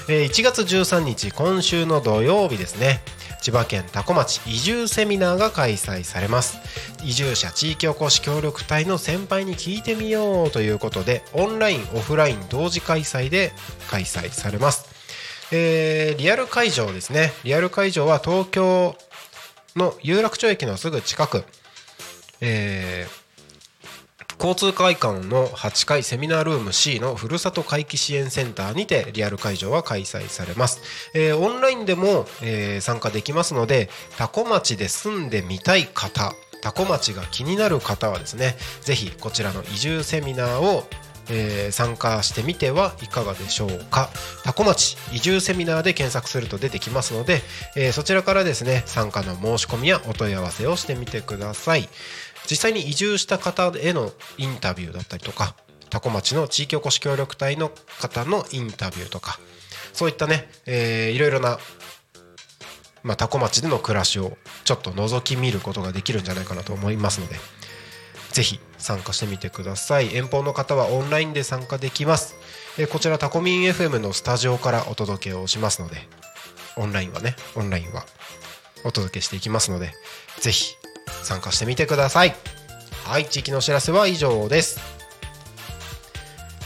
[0.08, 3.00] えー、1月13日今週の土曜日ですね。
[3.42, 6.58] 千葉県多古町移住セミナーが開催されます。
[7.04, 13.52] 移住者地域おこし協力隊の先輩に聞いてみようということでオンラインオフライン同時開催で
[13.90, 14.86] 開催されます。
[15.52, 17.32] えー、リアル会場ですね。
[17.44, 18.96] リアル会場は東京
[19.76, 21.44] の有楽町駅のすぐ近く、
[22.46, 40.84] えー、交通会館の8階セミナールーム C のふるさと回帰支援センターにてリアル会場は開催されます、えー、オンラインでも、えー、参加できますので多古町で住んでみたい方多古町が気になる方はですねぜひこちらの移住セミナーを
[41.30, 44.10] えー、参加してみてはいかがでしょうか。
[44.44, 47.40] 多古町移住セミナーで検索すると出てきますので、
[47.76, 51.88] えー、そちらからですね参加の申し込みやお問い合わせをしてみてください。
[52.50, 55.54] 実際に移住した方へのインタビューだったりとか
[55.90, 59.38] 多古町の地域おこし協力隊の方のインタビューとか
[59.92, 61.58] そういったね、えー、いろいろな
[63.02, 67.36] まあ、多古町での暮らしをちょっと覗き見ることができるんじゃないかなと思いますので
[68.32, 70.16] ぜひ参加してみてください。
[70.16, 72.34] 遠方の方はオンラインで参加できます。
[72.76, 76.08] えこちらタコミン FM のスタジオからお届けをしますので
[76.76, 78.04] オンラインはねオンラインは
[78.84, 79.92] お届けしていきますので
[80.40, 80.74] ぜひ
[81.22, 82.34] 参加してみてください。
[83.04, 84.80] はい地域のお知らせは以上です。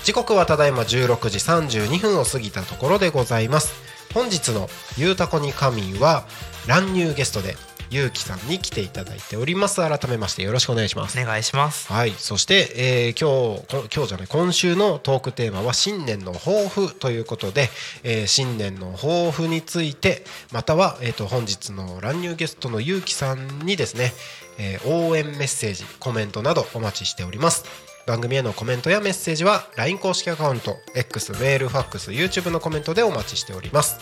[0.05, 3.73] 時刻はただいま16時32分を過ぎたところでございます。
[4.15, 6.27] 本日の「ゆうたこに神」は
[6.67, 7.57] 乱入ゲストで
[7.91, 9.77] ゆうきさんに来ていただいております。
[9.77, 11.19] 改めましてよろしくお願いします。
[11.19, 11.91] お願いします。
[11.93, 12.11] はい。
[12.13, 17.69] そして、えー、今日今日じゃない今週のトークテーマは新年の抱負ということで、
[18.03, 24.13] えー、新年の抱負についてまたは、えーと、本日の乱入ゲストのゆうきさんにですね、
[24.59, 27.65] えー、応援メッセージコメントなどお待ちしております。
[28.09, 33.99] 番組へのコメントやメッセージは LINE 公式アカウント X メールファックス YouTube のコメントでお待ちしております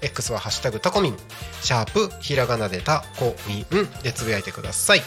[0.00, 1.16] X は「ハッシュタグタコミン」
[1.62, 5.02] シャープひらがなでタコミンでつぶやいてください。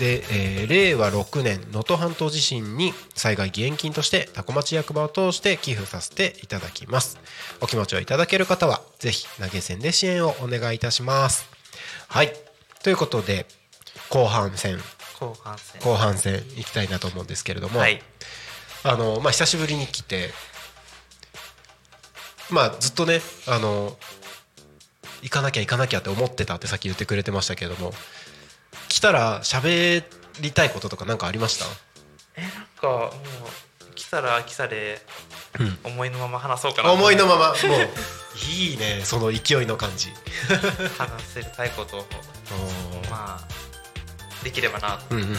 [0.00, 7.18] えー、令和6年能登半島地震に災害義援金として多古町役場を通して寄付させていただきます。
[7.60, 11.46] お気持ちをいただける方はぜひ投げ銭で支援をお願いいたします。
[12.08, 12.32] はい。
[12.82, 13.46] ということで
[14.08, 14.78] 後半戦。
[15.18, 15.80] 後半戦。
[15.82, 18.02] 後半戦いきたいなと思うんですけれども、はい、
[18.82, 20.30] あのまあ久しぶりに来て
[22.50, 23.96] まあずっとねあの
[25.22, 27.92] 行かなきゃ行かなきゃって思ってたってさっき言ってくれてましたけれども
[28.90, 30.02] 来たら喋
[30.40, 31.64] りたいこととか何かありました？
[32.36, 33.06] えなんかも
[33.90, 35.00] う来たら来たで
[35.84, 37.56] 思いのまま話そうかな、うん、思いのまま もう
[38.52, 40.08] いいねその勢いの感じ。
[40.98, 42.06] 話せたいことを
[43.10, 45.00] まあできればな。
[45.10, 45.30] うんうんうん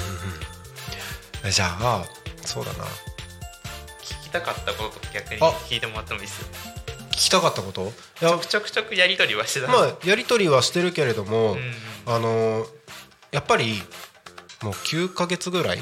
[1.44, 1.52] うん。
[1.52, 2.06] じゃあ
[2.46, 2.86] そうだな。
[4.04, 6.48] 聞きたかったことと逆に聞いてもらってもいいですよ。
[7.12, 7.92] 聞きたかったこと？
[8.20, 9.68] ちょくちょくちょくやり取りはしてた。
[9.68, 11.74] まあやり取りはしてるけれども、うん、
[12.06, 12.66] あの
[13.32, 13.82] やっぱり
[14.62, 15.80] もう9か月ぐらい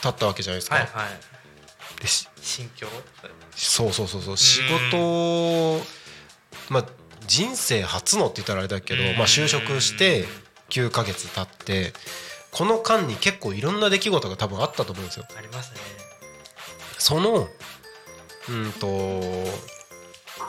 [0.00, 0.76] 経ったわけじゃないですか。
[0.76, 2.86] はいはい、で心境？
[3.56, 4.36] そうそうそうそう。
[4.36, 4.60] 仕
[4.90, 5.80] 事
[6.70, 6.86] まあ
[7.26, 10.24] 人生初のって言ったらあれだけど、まあ、就職して
[10.70, 11.92] 9か月経って
[12.52, 15.26] この間に結構いろんな出来事が多分あったと思うんですよ。
[15.36, 15.80] ありますね。
[16.98, 17.48] その
[18.48, 19.22] うんと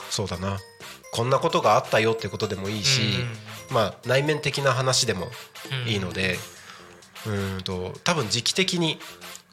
[0.10, 0.58] そうだな
[1.12, 3.02] こんなことがあったよってことでもいいし、
[3.72, 5.28] まあ、内面的な話でも
[5.88, 6.38] いいので、
[7.26, 9.00] うんと多分時期的に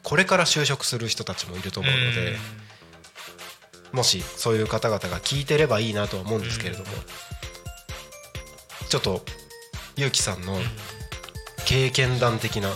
[0.03, 2.37] これから就職する人たちもいると思うので、
[3.91, 6.85] もしそういう方々が聞いてればいいなとは思うんですけれども、
[8.89, 9.21] ちょっと
[9.95, 10.57] ゆうきさんの
[11.65, 12.69] 経験談的な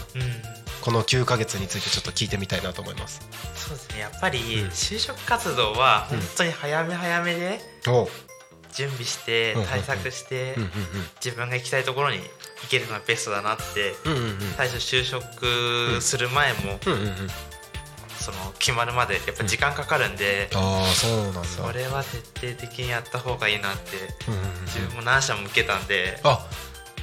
[0.81, 3.21] この9か月についてちょっと聞いてみたいなと思います。
[3.55, 3.99] そうですね。
[3.99, 7.61] やっぱり就職活動は本当に早め早めで
[8.73, 10.55] 準備して対策して
[11.23, 12.23] 自分が行きたいところに行
[12.69, 13.93] けるのがベストだなって
[14.57, 16.79] 最初就職する前も
[18.19, 21.43] その決まるまでやっぱ時間かかるんで、うん、あそうなんだ。
[21.43, 23.97] それは徹底的にやった方がいいなって、
[24.67, 26.47] 自分も何社も受けたんであ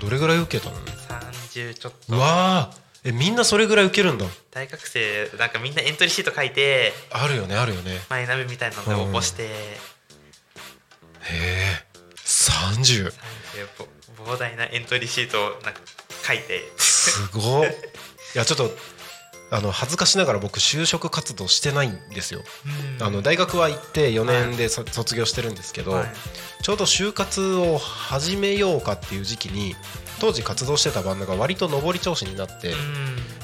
[0.01, 2.17] どれぐらい受けたの？30ちょっと。
[2.17, 2.71] うわ
[3.05, 4.27] えみんなそれぐらい受けるんだ？
[4.53, 7.99] 大学生なんかみんなエントリーシート書いてあるよねあるよね。
[8.09, 9.51] マイナビみたいなので応募して、うん、
[11.31, 11.89] へえ
[12.25, 13.13] 3030
[14.25, 15.81] 膨大なエントリーシートをなんか
[16.27, 16.63] 書いて。
[16.77, 17.69] すごい
[18.35, 18.77] いやちょっと
[19.51, 22.43] あの恥ずかしながら僕就職活動してないんですよ。
[23.01, 26.07] あの大学は行って4年で、卒業してるんですけど、はい、
[26.63, 29.75] ちょうど就活を始めようかっていう時期に
[30.21, 32.75] 当時活動してたバンドが割と上り調子になって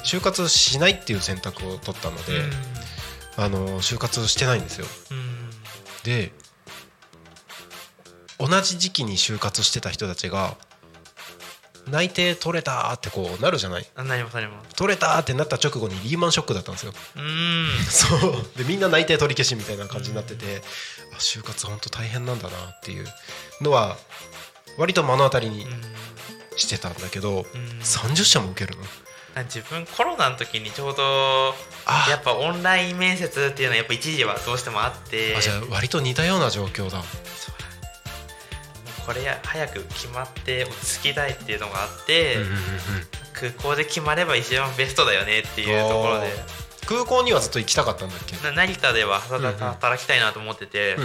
[0.03, 2.43] 就活しないっていう選択を取ったので
[3.37, 4.85] あの就活してないんですよ。
[6.03, 6.31] で
[8.39, 10.55] 同じ時期に就活してた人たちが
[11.89, 13.85] 内定取れたってこうなるじゃない？
[13.95, 14.75] なりますなります。
[14.75, 16.93] 取れたってなった直後にリーマンショックだったんですよ。
[17.15, 17.67] うん。
[17.87, 18.31] そう。
[18.57, 20.63] でみんな内定取り消しみたいな感じになってて
[21.13, 23.05] あ就活本当大変なんだなっていう
[23.61, 23.97] のは
[24.79, 25.67] 割と目の当たりに
[26.57, 27.45] してたんだけど
[27.81, 29.43] 30社も受けるの？
[29.43, 31.53] 自分コロナの時にちょうど
[32.09, 35.35] やっぱオンライン面接っていうのはやっぱ一時はどうしてもあって。
[35.37, 37.03] あじゃあ割と似たような状況だ
[39.05, 42.37] これ早く決まって落ち着きたいっていうのがあって、
[43.33, 46.27] 空港で決まれば一番ベストだよねっていうところで。
[46.87, 48.35] 空港にはずっと行きたかったんだっけ？
[48.37, 50.97] 成田では働きたいなと思ってて、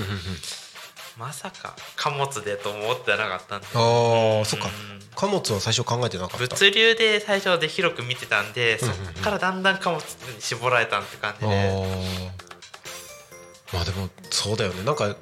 [1.18, 3.66] まさか貨物でと思ってなかったんで。
[3.74, 4.68] ああ、そっか。
[5.16, 6.38] 貨物は最初考えてなかった。
[6.38, 8.90] 物流で最初で広く見てたんで、そっ
[9.22, 11.86] からだんだん貨物に絞られたって感じで。
[13.72, 14.84] まあでもそうだよね。
[14.84, 15.16] なんか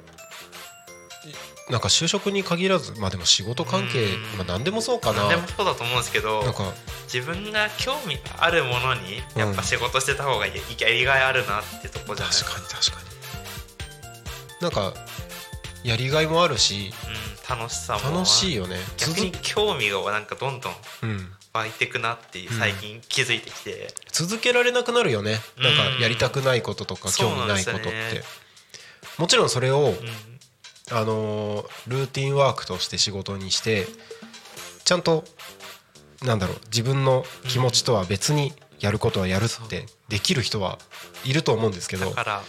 [1.69, 4.07] なんか就職に限らずまあでも仕事関係、
[4.37, 5.19] まあ、何でもそうかな。
[5.27, 6.63] 何でもそうだと思うんですけどなんか
[7.11, 12.33] 自分が興味あるものにやっぱ仕事してた方がやりがいあるなってとこじゃない？
[12.35, 13.09] 確かに確かに。
[14.61, 14.93] なんか
[15.83, 16.91] やりがいもあるし、
[17.49, 18.17] うん、楽しさも。
[18.17, 18.77] 楽しいよね。
[18.97, 20.73] 逆に興味がなんかどんどん
[21.53, 25.39] 湧いてくなって最近気づいてきて、うん、続けられなくなるよね。
[25.57, 28.21] なんかやりたくないこととか興味ないことって、ね、
[29.17, 29.93] もちろんそれを、
[30.91, 33.85] あのルーティンワークとして仕事にして
[34.85, 35.23] ちゃんと
[36.23, 40.79] なんだろう自分の気持ちとは別にやることはやるってできる人は
[41.25, 42.43] いると思うんですけどだからうん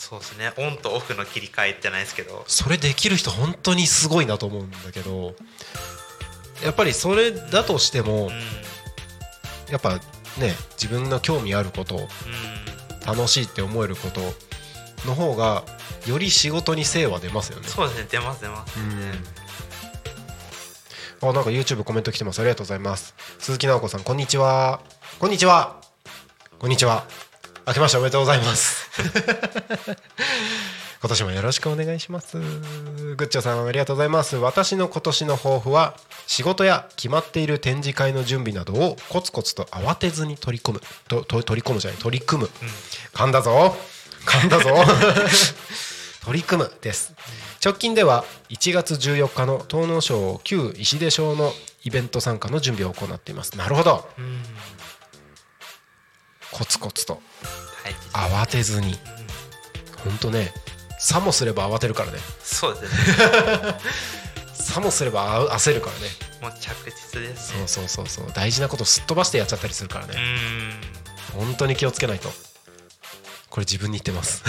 [0.00, 0.50] そうですね。
[0.56, 2.42] オンとオフの切り替えじゃないですけど。
[2.46, 5.34] それできる人本当にすごいなと思うんだけど
[6.64, 8.30] やっぱりそれだとしても、
[9.70, 9.96] やっぱ
[10.38, 12.08] ね自分の興味あること、
[13.06, 14.20] 楽しいって思えること
[15.06, 15.64] の方が
[16.06, 17.68] より仕事に精は出ますよね。
[17.68, 18.08] そうですね。
[18.10, 18.84] 出ます出ます、ね、
[21.22, 22.40] あなんか YouTube コメント来てます。
[22.40, 23.14] ありがとうございます。
[23.38, 24.80] 鈴木直子さんこんにちは。
[25.18, 25.80] こんにちは。
[26.58, 27.04] こんにちは。
[27.66, 28.88] 明けましておめでとうございます。
[31.02, 32.38] 今年もよろしくお願いします。
[32.38, 34.36] グッチョさんありがとうございます。
[34.36, 35.94] 私の今年の抱負は
[36.26, 40.82] 仕事や決まっている展示会の準備などをコツコツと慌てずに取り込む。
[41.08, 42.68] と取り込むじゃない取り組む、うん、
[43.14, 43.76] 噛んだぞ
[44.26, 44.70] 噛んだぞ。
[46.24, 47.14] 取り組むです。
[47.64, 51.52] 直近では1月14日の東農省旧石出省の
[51.84, 53.56] イベント参加の準備を行っています。
[53.56, 54.06] なるほど。
[56.52, 57.20] コツコツと。
[58.12, 58.94] 慌てずに。
[60.04, 60.52] 本当ね
[60.98, 62.18] さもすれば慌てるからね。
[62.42, 63.78] そうですね。
[64.54, 66.08] さもすれば焦るからね。
[66.42, 68.32] もう着実です、ね、そうそうそうそう。
[68.34, 70.14] 大事なことすっ飛ばしてやっちゃったりするからね。
[71.34, 72.30] 本当に気をつけないと
[73.50, 74.42] これ自分に言ってます。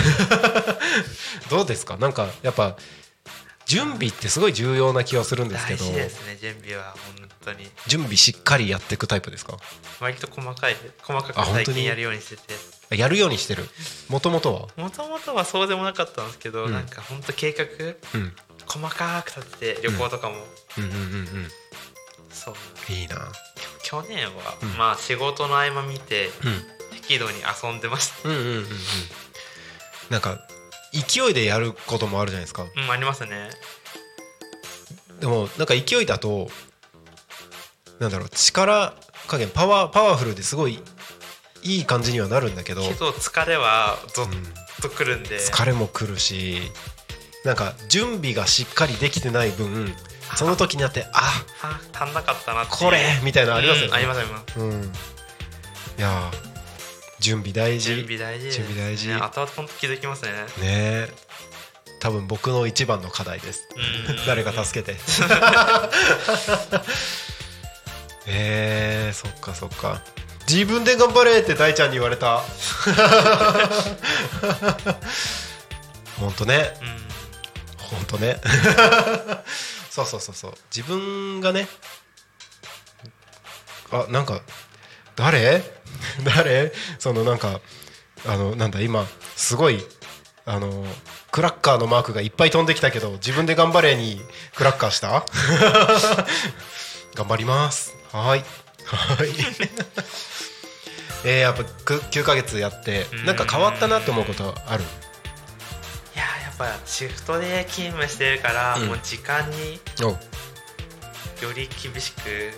[1.50, 1.98] どうですか？
[1.98, 2.78] なんかやっぱ
[3.66, 7.70] 準備ってすごい重要な気はするんですけど大事ですね準備は本当に。
[7.88, 9.58] 準備しっかりやっていくタイプですか？
[10.00, 12.96] 割と細かい細かく最近やるようにしてて。
[12.96, 13.68] やるようにしてる。
[14.10, 14.68] もともとは？
[14.84, 18.34] もともとはそうでもなかったんですけど、うん、なんか本当計画、うん、
[18.66, 20.36] 細かく立てて旅行とかも、
[20.78, 21.02] うん、うんうんうん。
[21.02, 21.04] う
[21.40, 21.52] ん
[22.32, 22.56] そう。
[22.92, 23.32] いいな。
[23.84, 26.30] 去年は、まあ仕事の合間見て、
[27.12, 28.66] 適度に遊んでました、うんうんうんうん、
[30.10, 30.40] なんか
[30.94, 32.64] 勢いでやることもあるじゃないですか。
[32.64, 33.50] うんありますね。
[35.20, 36.50] でもなんか勢いだと
[38.00, 38.96] なんだろう力
[39.28, 40.80] 加減パワーパワフルですごい
[41.64, 42.82] いい感じにはなるんだけど。
[42.82, 46.62] けど疲れはぞっとくるんで、うん、疲れもくるし
[47.46, 49.94] なんか準備がしっかりできてない分
[50.36, 51.44] その時になってあ
[51.94, 54.84] 足んなかったなこれみたいなのありますよね、うん、ありますあります、うん、
[56.00, 56.32] いや
[57.22, 57.96] 準備大事。
[57.96, 60.32] 準備大事準備大事、ね、後々本当気づきますね。
[60.60, 61.08] ね
[62.00, 63.70] 多分僕の一番の課題です。
[64.26, 65.00] 誰か助けて。
[68.28, 70.02] えー、そっかそっか。
[70.50, 72.44] 自分で頑張れって大ちゃんに言われた。
[76.20, 76.74] 本当ね、
[77.78, 78.42] 本当ね。
[79.92, 80.54] そうそうそうそう。
[80.76, 81.68] 自分がね
[83.92, 84.42] あなんか
[85.16, 85.81] 誰？
[86.24, 86.72] 誰？
[87.00, 87.60] そのなんか
[88.26, 89.84] あのなんだ今すごい
[90.46, 90.86] あの
[91.32, 94.22] クラッカーのマークがいっぱい飛んできたけど自分で頑張れに
[94.56, 95.26] クラッカーした？
[97.16, 97.94] 頑張ります。
[98.12, 98.44] はい。
[98.86, 99.28] はい。
[101.24, 104.84] えー、やっぱ9か月やってなんか変わったなって思うことある？
[104.84, 110.18] いややっぱシフトで勤務してるから、うん、もう時間によ
[111.56, 112.52] り厳しく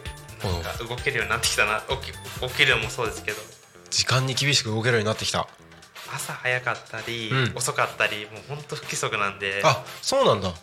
[0.52, 1.82] なんか動けるようになってきたな。
[1.82, 3.38] 起き起きるのもそうですけど。
[3.90, 5.48] 時間に厳しく動けるようになってきた。
[6.14, 9.62] 朝早かったり、うん、遅かったりもう本当不規則なんで。
[9.64, 10.54] あそうなんだ。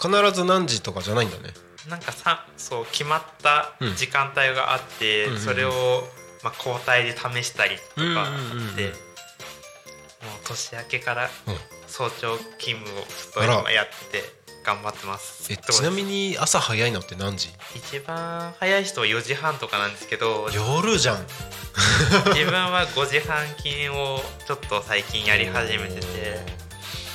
[0.00, 1.54] 必ず何時とかじゃないんだね。
[1.88, 6.04] なんかさそう決まった時間帯があって、うん、それを、
[6.42, 7.82] まあ、交代で試したりと
[8.14, 8.38] かあ
[8.72, 8.94] って、もう
[10.46, 11.30] 年明けから
[11.86, 15.52] 早朝勤務をちょっと今やって頑張ってます。
[15.52, 17.48] えちなみに朝早いのって何時？
[17.74, 21.18] 一番早い人は4時半とかなんですけど夜じゃん。
[22.34, 26.68] 自分は5時半勤をちょっと最近やり始めてて。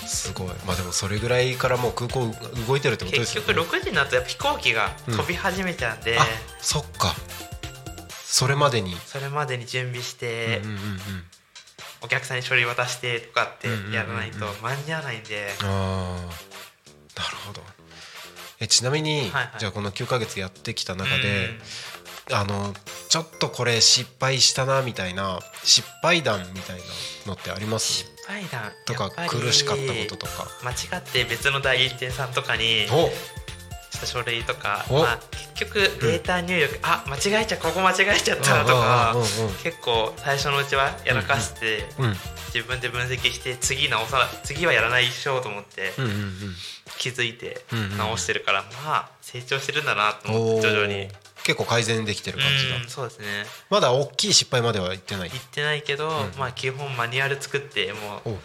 [0.05, 0.47] すごい。
[0.65, 2.31] まあでもそれぐらいからもう空港
[2.67, 3.47] 動いてるってことですよね。
[3.47, 6.19] 結局6時になるとやっぱ飛行機が飛び始めちゃうんで、うん、
[6.59, 7.15] そっか。
[8.23, 8.95] それまでに。
[8.95, 10.77] それまでに準備して、うんうんうん。
[10.77, 10.99] うん
[12.01, 16.29] お客さんに書類渡してとかってやらないと間に合わないんで、うんうんうんうん、
[17.15, 17.61] なるほど。
[18.59, 21.49] えちなみに、はいはい、じゃあこの9か月やってきた中で、
[22.31, 22.73] あの
[23.09, 26.83] ちょっとこれ失敗したなみたいな失敗談みたいな
[27.27, 27.93] のってあります？
[27.93, 30.47] 失敗談とか苦しかったこととか。
[30.63, 32.85] 間違って別の代理店さんとかに
[34.05, 35.19] ちょっと書類とか、まあ、
[35.55, 39.15] 結局データ入力、うん、あ間違えちゃここ間違えちゃったとか
[39.63, 42.13] 結構最初のうちはやらかして、うんうん
[42.53, 45.91] 自分で分析して次直さ次はやらないしようと思って
[46.99, 47.65] 気づいて
[47.97, 51.07] 直してるから、まあ成長してるんだなと思って徐々に。
[51.43, 53.25] 結構改善できてる感じだ、そうですね。
[53.69, 55.29] まだ大きい失敗まではいってない。
[55.29, 58.37] いってないけど、まあ基本マニュアル作ってもう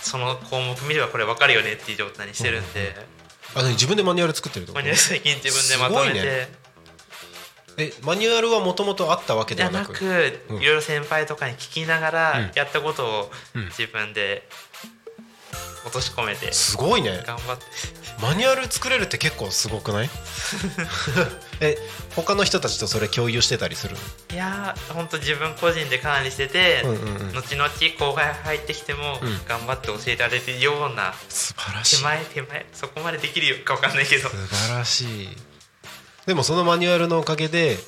[0.00, 2.94] その項目見ればこれ分かるよねっていう状態にしてるんで、
[3.54, 6.20] あ自分でマニュアル作ってるマニュアル最近自分でまとめて。
[7.78, 10.04] えマニュアルはもともとあったわけではなく？
[10.04, 13.30] いろいろ先輩とかに聞きながらやったことを
[13.70, 14.46] 自分で
[15.84, 17.22] 落とし込めて、すごいね。
[17.26, 17.64] 頑張って
[18.20, 20.10] マニュアル作れるって結構すごくない？
[21.60, 21.76] え
[22.16, 23.96] 他の人たちとそれ共有してたりする
[24.32, 31.96] いや本当自分個人で管理してて、うんうんうん、後々後輩入ってきても、頑張って教えられるような素晴らしい。
[31.98, 34.28] 手前手前そこまでできるか分かんないけど。
[34.28, 34.36] 素
[34.68, 35.36] 晴らしい。
[36.26, 37.78] でもそのマニュアルのおかげで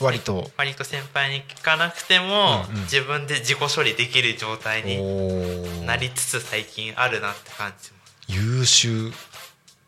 [0.00, 0.50] 割と。
[0.56, 7.90] 割と先輩に聞かなくても、うんうん、自分で自己処理できる状態になりつつ最近あるなって感じ
[8.28, 9.10] 優秀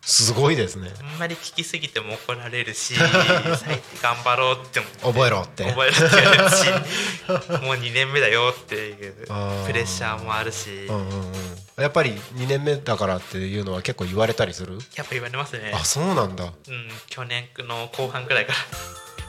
[0.02, 0.90] すごいですね。
[1.00, 2.94] あんまり聞きすぎても怒られるし
[4.02, 5.64] 頑張ろうって覚えろって。
[5.64, 6.66] 覚えろって言われるし
[7.62, 9.14] もう2年目だよっていう
[9.66, 14.78] プレッシャーもあるし、うんうんうん、やっぱり2年目だからっていうのは結構言われたりする？
[14.96, 15.72] やっぱ言われますね。
[15.74, 16.44] あそうなんだ。
[16.44, 16.52] うん
[17.08, 18.58] 去年の後半くらいから。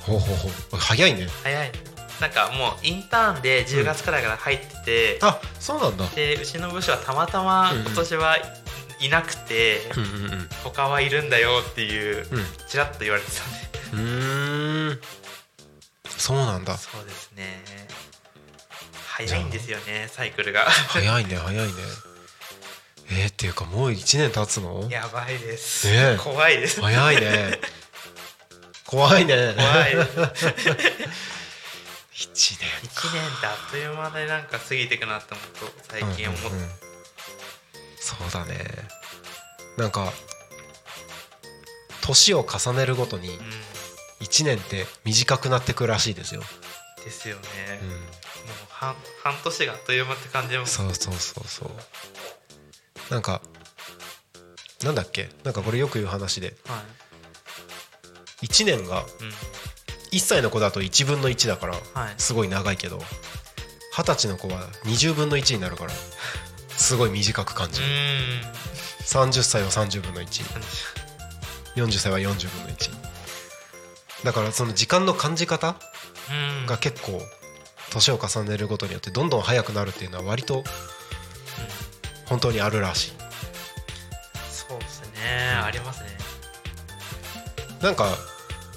[0.01, 0.77] ほうほうほう。
[0.79, 1.27] 早いね。
[1.43, 1.71] 早い。
[2.19, 6.05] なんかもうインターンで10月くらいから入ってて、うん、あそうなんだ。
[6.15, 8.37] でうちの部署はたまたま今年は
[9.01, 10.05] いなくて、うんう
[10.43, 12.25] ん、他はいるんだよっていう
[12.67, 13.29] ちらっと言われて
[13.91, 14.03] たんで。
[14.03, 14.07] う
[14.93, 14.99] ん。
[16.17, 16.77] そうなんだ。
[16.77, 17.63] そうですね。
[19.07, 20.61] 早いんですよねサイクルが。
[20.61, 21.73] 早いね早いね。
[23.09, 24.87] えー、っていうかもう1年経つの？
[24.89, 26.81] やばいです、ね、怖いです。
[26.81, 27.59] 早いね。
[28.85, 29.53] 怖いね。
[29.57, 29.95] 怖い。
[32.13, 36.69] 1年1年ってあっという間でなんか過ぎていくなって思うと最近思って、うんうんうん、
[38.01, 38.59] そうだね。
[39.77, 40.11] なんか
[42.01, 43.39] 年を重ねるごとに
[44.19, 46.41] 1年って短くなってくらしいですよ。
[47.05, 47.99] ですよね、うん、もう
[48.69, 50.65] 半半年があっという間って感じも。
[50.65, 51.69] そうそうそうそう。
[53.13, 53.41] なんか
[54.83, 55.29] なんだっけ？
[55.43, 56.83] なんかこれよく言う話で、は
[58.41, 59.05] い、1年が
[60.11, 61.75] 1歳の子だと1分の1だから
[62.17, 62.99] すごい長いけど
[63.95, 65.91] 二十歳の子は20分の1になるから
[66.81, 67.85] すごい短く感じる。
[69.05, 72.91] 30歳は30分の140歳は40分の1
[74.23, 75.75] だからその時間の感じ方
[76.67, 77.21] が結構
[77.91, 80.63] 年を重ねるごとによってどんどん早くなるっていうのは割と
[82.25, 83.11] 本当にあるらしい。
[84.49, 85.07] そうですね、
[85.59, 86.09] うん、ありますね。
[87.81, 88.05] なんか、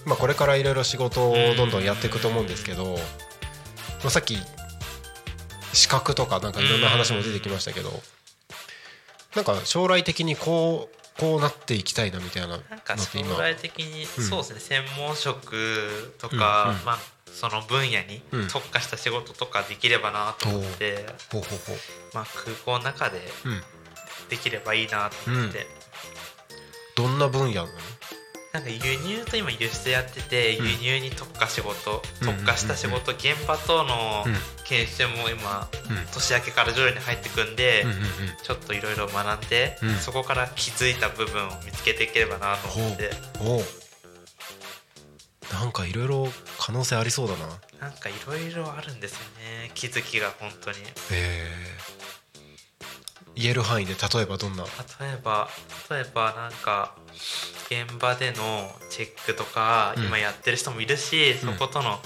[0.04, 4.36] まあ、これからいろいろ仕事をどんどんやっていくと思うんですけど、まあ、さっき
[5.74, 7.90] 資格とかなんかいろんな話も出てきましたけど
[9.34, 16.98] なんか将来的にこうこうなっていきたいなみたいななんか将来的にそうですね、専門職とか、まあ
[17.32, 21.06] その分野に特化した仕事とかできればなと思って、
[22.12, 23.20] まあ空港の中で
[24.28, 25.66] できればいいなと思って、
[26.96, 27.78] どんな分野なの？
[28.54, 34.24] なんか輸入と今輸出やってて輸入に特化仕事、特化した仕事現場との
[34.64, 35.68] 研修も今、
[36.14, 37.84] 年明けから徐々に入ってくんで、
[38.44, 43.10] ちょっといろいろ学んで、そこから気づいた部分を見つけていければなと思って。
[45.52, 46.28] なんかいろいろ
[46.60, 47.48] 可能性ありそうだな。
[47.80, 49.72] なんかいろいろあるんですよね。
[49.74, 50.78] 気づきが本当に。
[50.78, 51.50] へえ。
[53.34, 54.62] 言える範囲で例えばどんな？
[54.62, 54.70] 例
[55.08, 55.48] えば
[55.90, 56.94] 例えばなんか
[57.70, 61.98] 現場でのチェックとか今やってる人もいるし、うん、そことの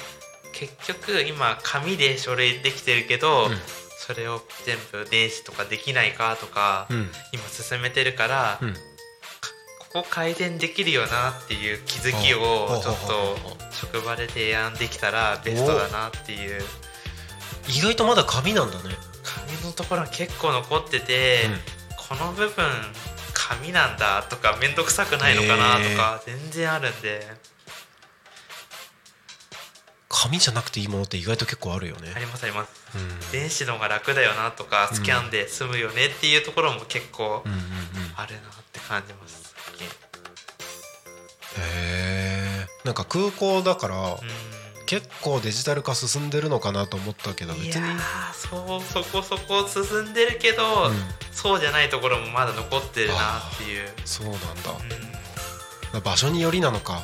[0.53, 3.57] 結局今紙で書類できてるけど、うん、
[3.99, 8.61] それを全部電子とかできないかとか、うん、今進めてるから、
[9.93, 13.37] ここ改善できるよなっていう気づきをちょっと
[13.71, 16.63] 職場で提案できたらベストだなっていう。
[17.69, 18.97] 意外とまだ紙なんだね。
[19.23, 22.65] 紙のところは結構残ってて、うん、この部分
[23.49, 27.27] 紙なんだとか面倒くさくないのかなとか全然あるんで。
[30.11, 32.13] 紙じゃなくていいものって意外と結構あるよね。
[32.15, 37.43] ありますあります、うん、電子の方が楽だよなとかスキャンで済むよねっていうところも結構
[38.17, 39.55] あるなって感じます
[41.59, 44.58] へえんか空港だから、うん
[44.89, 47.83] 結構デジタル化進んでるのかなと思ったけど別に。
[48.33, 50.95] そうそこそこ進んでるけど、うん、
[51.31, 53.91] そうじゃないところもまだ残ってるなっていう。
[54.07, 54.43] そうなんだ、
[55.93, 57.03] うん、場所によりなのか。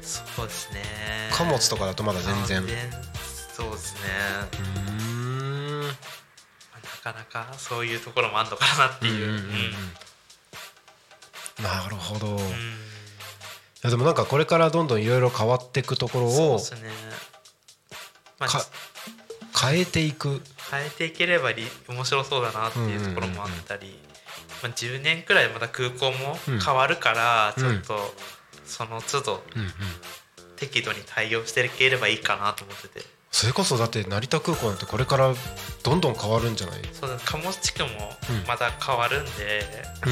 [0.00, 0.80] そうですね。
[1.32, 2.62] 貨物とかだとまだ全然。
[3.54, 4.00] そうですね。
[4.58, 5.80] うん。
[5.82, 5.92] な
[7.02, 9.42] かなかそういうところもあんのかなっていう,、うんうんうん。
[11.58, 12.81] うん、なるほど、うん
[13.82, 16.62] やでもなんかこれからどんどんいろいろ変わっていくところを、ね。
[18.38, 18.50] まあ、
[19.70, 20.40] 変えていく。
[20.70, 21.50] 変えていければ
[21.88, 23.98] 面白そうだなっていうところもあったり、
[24.62, 28.14] まあ、10年くらいまた空港も変わるから、ちょっと
[28.64, 29.42] その都度
[30.56, 33.00] 適度に対応していければいいかなと思ってて。
[33.30, 35.34] それこそだって成田空港なんてこれから
[35.82, 36.82] どんどん変わるんじゃない？
[36.92, 37.88] そうだ貨物地区も
[38.46, 39.64] また変わるんで、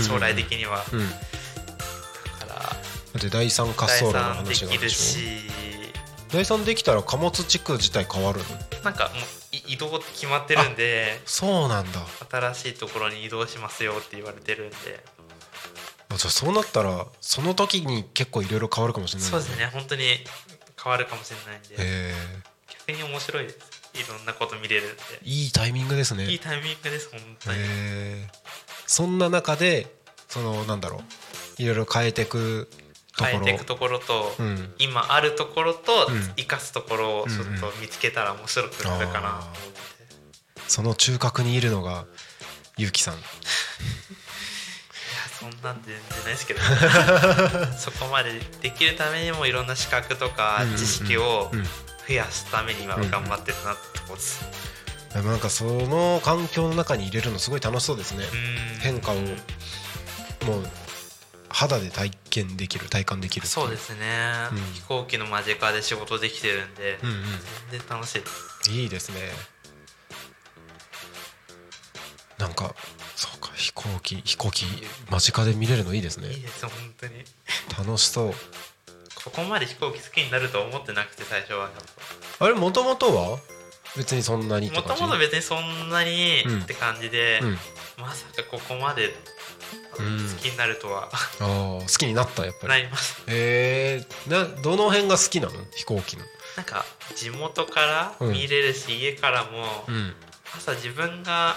[0.06, 0.82] 将来的には、
[3.18, 5.20] で第三滑走路の話があるでしょ。
[6.32, 8.44] 第三できたら貨物地区自体変わるの？
[8.84, 9.22] なんかもう
[9.66, 12.00] 移動って決まってるんでそうなんだ。
[12.30, 14.76] 新しいところに移動しますよって言われてるんで。
[14.76, 15.02] じゃ
[16.14, 19.66] あそうなったらその時に結構いろいろ変わるかもしれない、ね、そうですね。
[19.72, 20.02] 本当に
[20.82, 22.14] 変わるかもしれないんで。
[22.86, 23.58] 逆に面白いです
[23.94, 25.02] いろんなこと見れるんで。
[25.24, 26.26] いいタイミングですね。
[26.26, 27.58] いいタイミングです本当に。
[28.86, 29.92] そんな中で
[30.28, 31.62] そのなんだろう。
[31.62, 32.70] いろいろ変えていく
[33.24, 35.92] 変えていくところと、うん、今あるところと
[36.36, 42.06] 生かすところをちょっと見つけたら面白くなるかなと思って、その中核にいるのが
[42.76, 43.14] ゆうきさん。
[43.14, 43.22] いや
[45.38, 46.60] そんなん全然ないですけど
[47.76, 51.50] そこまでできるためにもいろんな資格とか知識を
[52.06, 54.44] 増やすために今頑張ってるなってとこです、
[55.14, 58.24] でもなんかその環境の中に入れるのすごい楽しそうですね。
[58.80, 60.70] 変化をもう
[61.50, 63.98] 肌で体験できる体感できるそうですね、
[64.52, 67.24] うん、飛行機の間近で仕事できてるんで、うんうん、
[67.70, 68.22] 全然楽し
[68.70, 69.16] いいいですね。
[72.38, 72.74] なんか
[73.16, 74.64] そうか飛行機飛行機
[75.10, 76.30] 間近で見れるのいいですね。
[76.30, 77.12] いいです本当に。
[77.76, 78.34] 楽しそう。
[79.22, 81.68] ここまで飛行機好きになると思ってなくて最初は
[82.38, 82.82] あれもと。
[82.82, 83.38] もとは？
[83.96, 87.58] 別にそんなにもともと別にそんなにって感じで、うん、
[87.98, 89.12] まさかここまで
[90.00, 91.08] 好きになるとは、
[91.40, 92.68] うん、あ好きになったやっぱり。
[92.68, 93.22] なります。
[93.26, 95.52] へえなどの辺が好きなの？
[95.74, 96.24] 飛行機の。
[96.56, 96.84] なんか
[97.14, 99.48] 地元から見れるし、うん、家からも、
[99.88, 100.14] うん、
[100.56, 101.54] 朝自分が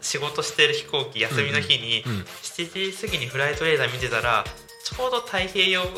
[0.00, 2.12] 仕事してる飛行機休みの日に、うん。
[2.12, 4.44] うん、7時過ぎにフライトレーダー見てたら
[4.84, 5.88] ちょうど太平洋の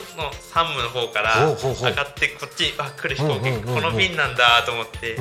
[0.53, 5.17] 山武の方から上がってこっちあ来る飛行機この便なんだと思って。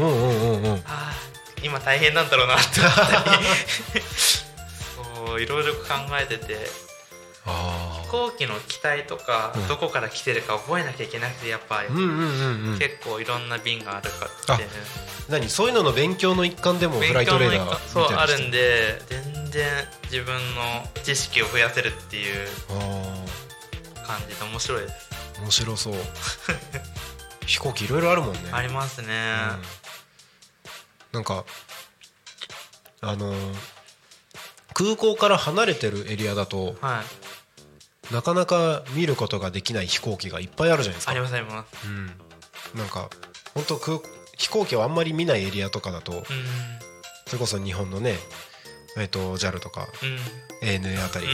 [0.86, 1.13] あ
[1.63, 3.45] 今大変なんだろうなって思ったり
[5.39, 5.80] いろいろ考
[6.22, 6.55] えてて
[7.43, 11.89] 飛行機の機体とか、どこから来てるか覚えなきゃいけなくてやっぱり、
[12.78, 14.63] 結構いろんな便があるかって、
[15.30, 15.49] 何？
[15.49, 19.65] そういうのの勉強の一環でもフライトレーダーそうあるんで全然
[20.03, 22.47] 自分の知識を増やせるっていう
[24.05, 25.09] 感じで面白いです。
[25.41, 25.93] 面白そう。
[27.47, 28.39] 飛行機いろいろあるもんね。
[28.51, 29.61] ありますね、うん、
[31.13, 31.43] なんか
[33.01, 33.34] あの
[34.74, 37.03] 空港から離れてるエリアだと、は
[38.11, 41.11] い、なかなか見ることができない飛行機がいっぱいあるじゃないですか。
[41.11, 43.09] ありますあります、うん、なんか
[43.53, 43.99] 本当空
[44.38, 46.24] 飛行機をあんまり見ないエリアとかだと、うん、
[47.28, 48.15] それこそ日本のね
[48.97, 49.88] えーと、JAL とか、
[50.61, 51.28] うん、ANA あたり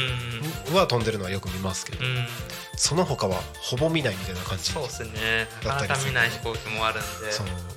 [0.76, 2.28] は飛んでるのはよく見ますけど、うん、
[2.76, 5.48] その他はほぼ見ないみたいな感じそうですね。
[5.66, 7.08] なかなか見ない飛行機もあるんで。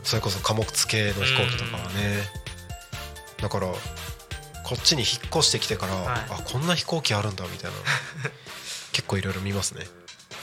[0.04, 2.18] それこそ貨物系の飛行機とかはね、
[3.40, 3.68] だから
[4.70, 7.76] こっちに引っ越してきてから、はい、あこんな飛行機あるんだみたいな。
[8.94, 9.84] 結構いろいろ見ますね。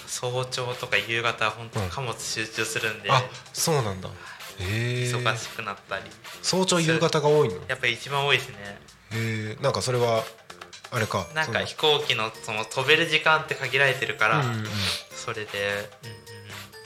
[0.06, 3.24] 早朝とか夕方は本当貨物集中するんで、うん、あ
[3.54, 4.10] そうなんだ。
[4.60, 6.04] へ忙しくなったり。
[6.44, 7.56] 早朝夕方が多いの？
[7.70, 8.82] やっぱり一番多いですね
[9.14, 10.26] へえんかそれは
[10.92, 14.70] あれかなんか飛行機のその飛べる時間って限られてるから、うんうん、
[15.16, 15.90] それで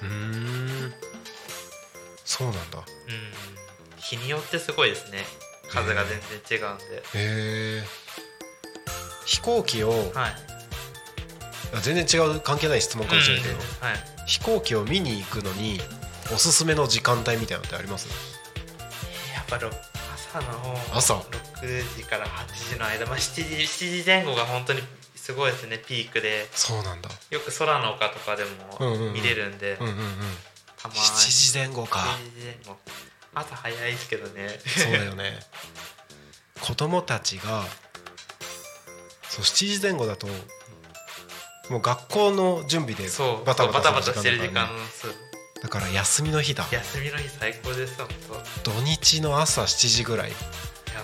[0.04, 0.94] うんうん
[2.24, 3.34] そうなんだうん
[3.98, 5.26] 日によってすごいですね
[5.72, 6.84] 風が全然違うんで。
[6.86, 7.84] へえ
[9.26, 10.36] 飛行機を、はい、
[11.82, 15.80] 全然違う関係ない質問かもしれないけど、うんはい、飛行機を見に行くのに
[16.34, 18.10] おすすめの時間帯みたいなのってあります？
[19.34, 21.16] やっぱ朝の朝
[21.62, 24.82] ？6時から8時の間、まあ、7, 時7時前後が本当に
[25.16, 26.48] すごいですねピークで。
[26.52, 27.10] そうなんだ。
[27.30, 29.98] よく空の丘とかでも見れるんで、うんうんうん、
[30.78, 31.00] たまに。
[31.00, 32.00] 7時前後か。
[32.00, 32.78] 7時前後
[33.34, 34.60] 朝早いですけどね。
[34.66, 35.40] そうだよね。
[36.60, 37.64] 子供たちが
[39.28, 40.28] そう7時前後だと
[41.70, 43.08] もう学校の準備で
[43.46, 44.70] バタバタしてる時間
[45.62, 46.68] だから休みの日だ。
[46.72, 48.08] 休みの日最高ですよ
[48.64, 50.32] 土日の朝7時ぐらい。
[50.32, 50.36] や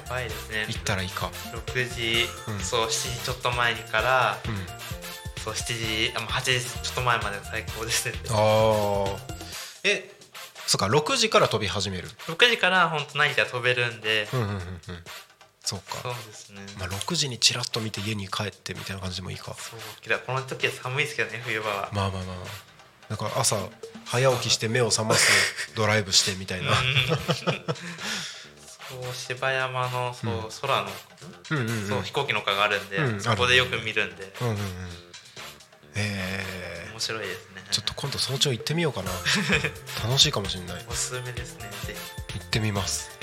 [0.10, 0.66] ばいですね。
[0.68, 1.32] 行ったらいいか。
[1.54, 8.16] 6時、うん、そう7時ちょっと前にから、うん、そう7時あもう8時ちょっと前まで最高ですね。
[8.32, 9.38] ああ
[9.84, 10.17] え
[10.68, 12.10] そっか6時から飛び始める。
[12.28, 14.28] 6時から本当何か飛べるんで。
[14.34, 14.62] うんうんうんうん。
[15.64, 16.00] そうか。
[16.04, 16.62] そうですね。
[16.78, 19.54] まあ6時にちらっと見て家に帰ってみたいな感じでもいいか。
[19.54, 21.90] そうけどこの時は寒いですけどね冬場は。
[21.94, 22.36] まあまあまあ。
[23.10, 23.56] だから朝
[24.04, 26.74] 早起きして目を覚ます ドライブしてみたいな。
[28.90, 30.92] そう芝山のそう、うん、空の、
[31.52, 31.70] うんうん。
[31.70, 34.62] うん、そう飛行機の丘があるんで、うん、そこでよく見るんで、うんうんうん、
[35.98, 37.62] えー、面白いですね。
[37.72, 39.12] ちょっと今度早朝行ってみようかな。
[40.04, 40.86] 楽しいかもしれない。
[40.90, 41.70] おすすめですね。
[41.86, 41.96] ぜ
[42.30, 42.40] ひ。
[42.40, 43.18] 行ってみます。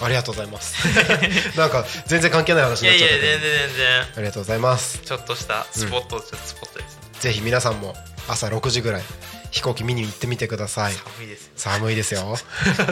[0.00, 0.76] ありがとうございます。
[1.56, 4.00] なんか全然関係ない話になっちゃったいやいや全然全然。
[4.00, 4.98] ありがとうございます。
[4.98, 7.96] ちょっとしたスポット、うん、スポットです、ぜひ皆さんも
[8.28, 9.02] 朝6時ぐらい
[9.50, 10.92] 飛行機見に行ってみてください。
[10.92, 12.36] 寒いです寒いですよ。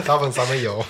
[0.05, 0.85] 多分寒いよ。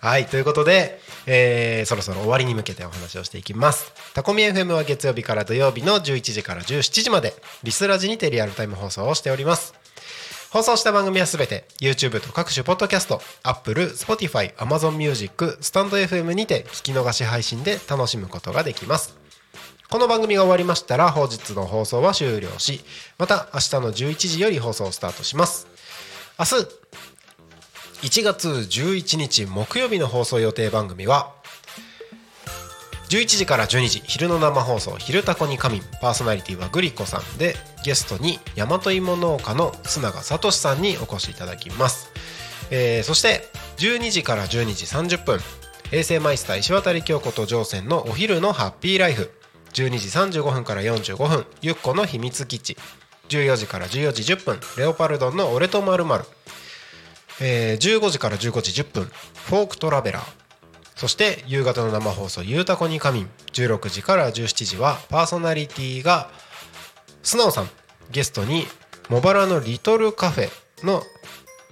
[0.00, 3.92] はいということで、えー、そろそろ終わりに向けてお話をしていきます。
[4.14, 9.74] タコミ FM は月曜日から土曜日の11時から17時までリスラジにてリアルタイム放送をしております。
[10.50, 19.14] 放送した番組はすべて YouTube と各種ポッドキャスト Apple、Spotify、Amazon Music、スタンド FM にて聞き逃し配信で楽しむことができます。
[19.90, 22.82] この番組が終わりましたら本日の放送は終了し
[23.16, 25.66] また明日の11時より放送をスタートします。
[26.38, 26.66] 明日
[28.02, 31.32] 1月11日木曜日の放送予定番組は
[33.10, 42.10] 11時から12時昼の生放送「昼タコに仮眠」パーソナリティはグリコさんでゲストに大和芋農家の須永聡さんにお越しいただきます、
[42.70, 44.84] えー、そして12時から12時
[45.16, 45.40] 30分
[45.90, 49.30] 衛星マイスター石渡京子と乗船のお昼のハッピーライフ。
[49.72, 49.98] 12
[50.30, 52.76] 時35分から45分ゆっこの秘密基地。
[53.30, 56.24] 14時から14時10分レオパルドンの俺とまるまる
[57.40, 60.38] えー15時から15時10分フォークトラベラー。
[60.96, 66.28] そして夕方の生放送「ゆうたこにかみん」16時から17時はパーソナリティが
[67.22, 67.70] 素直さん
[68.10, 68.66] ゲストに
[69.08, 70.50] 茂原のリトルカフェ
[70.84, 71.04] の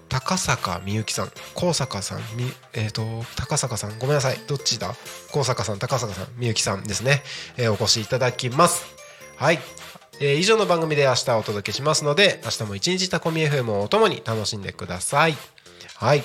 [0.09, 4.39] 高坂みゆきさん高坂さんみえっ、ー、と高坂さんごめんなさい。
[4.47, 4.95] どっちだ？
[5.33, 7.25] 高坂さん高坂さんみゆきさんですね、
[7.57, 8.87] えー、お越しいただきます。
[9.37, 9.59] はい、
[10.21, 15.37] えー、以上の番組で明日お届けしますので明日も一日タコミ FM をお供に楽しんでください。
[15.99, 16.23] はい、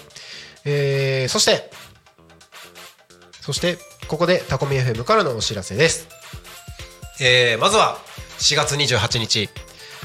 [0.65, 1.71] えー、そして
[3.41, 6.07] そしてここでタコミ FM からのお知らせです、
[7.21, 7.97] えー、まずは
[8.39, 9.49] 4月28日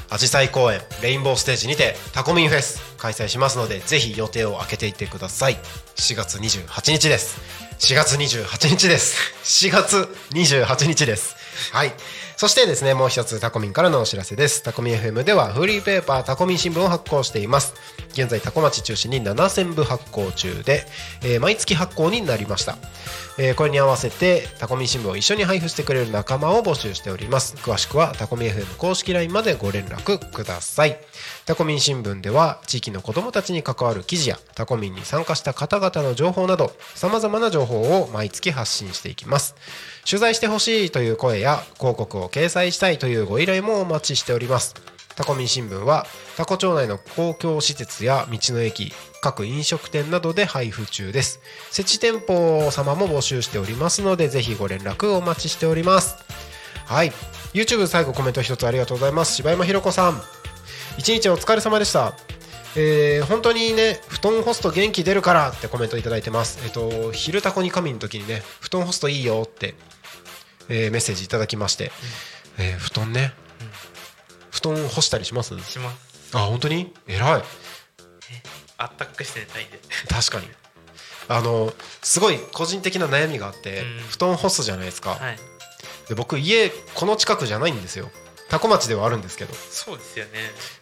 [0.09, 5.55] アジサイ公演レインボーステージにてタコミンフェス開催しますのでぜひ予定を空けていってください。
[5.95, 7.39] 4月28日です。
[7.79, 9.67] 4月28日です。
[9.67, 9.97] 4月
[10.31, 11.35] 28日です。
[11.73, 11.91] はい。
[12.37, 14.61] そしてですねもう一つタコミンからのお知らせです。
[14.61, 17.73] タコミン FM ではフリーペーパータコミン新聞を発行しています。
[18.11, 20.85] 現在タコ町中心に7000部発行中で、
[21.23, 22.77] えー、毎月発行になりました、
[23.39, 27.55] えー、これに合わせてタコミン新聞を一緒に配布してくれる仲間を募集しております。
[27.55, 30.99] 詳しくはタコミン FM 公式 LINE までご連絡ください。
[31.47, 39.55] タコミン新聞では地域の子どもたちに関わる記事やタコミンに参加した方々の情報などさまざまな情報を毎月発信していきます。
[40.09, 44.73] 取材してほしいという声や広告を掲載したいというご依頼もお待ちしております。
[45.17, 46.05] タコミン新聞は
[46.37, 51.41] タコ町内の公共施設や道の駅各飲食店などで配布中です。
[51.71, 56.15] 設置店舗様も募集しておりますのでぜひご連絡お待ちしております。
[56.85, 57.11] はい。
[57.53, 59.35] YouTube 最後コメント一つありがとうございます。
[59.35, 60.21] 柴山ひろ子さん。
[60.97, 62.13] 一日お疲れ様でした。
[62.77, 66.59] えー、本当にね布団干すと元気出るからってコメントいただいてます。
[66.63, 69.73] えっ、と昼タコに神の時にね布団干すといいよって
[70.69, 71.91] えー、メッセージいただきまして、
[72.57, 73.67] うん、えー、布団ね、うん、
[74.51, 75.57] 布団干したりします？
[75.59, 76.35] します。
[76.35, 76.93] あ本当に？
[77.07, 77.43] 偉い。
[78.79, 79.79] あったかくして寝たいんで。
[80.09, 80.47] 確かに。
[81.29, 85.37] あのすごい個人的な悩みがあって、うん、布団干すじゃないですか、はい、
[86.07, 88.09] で僕家この近くじゃないんですよ。
[88.49, 89.53] 多古町ではあるんですけど。
[89.53, 90.31] そうですよね。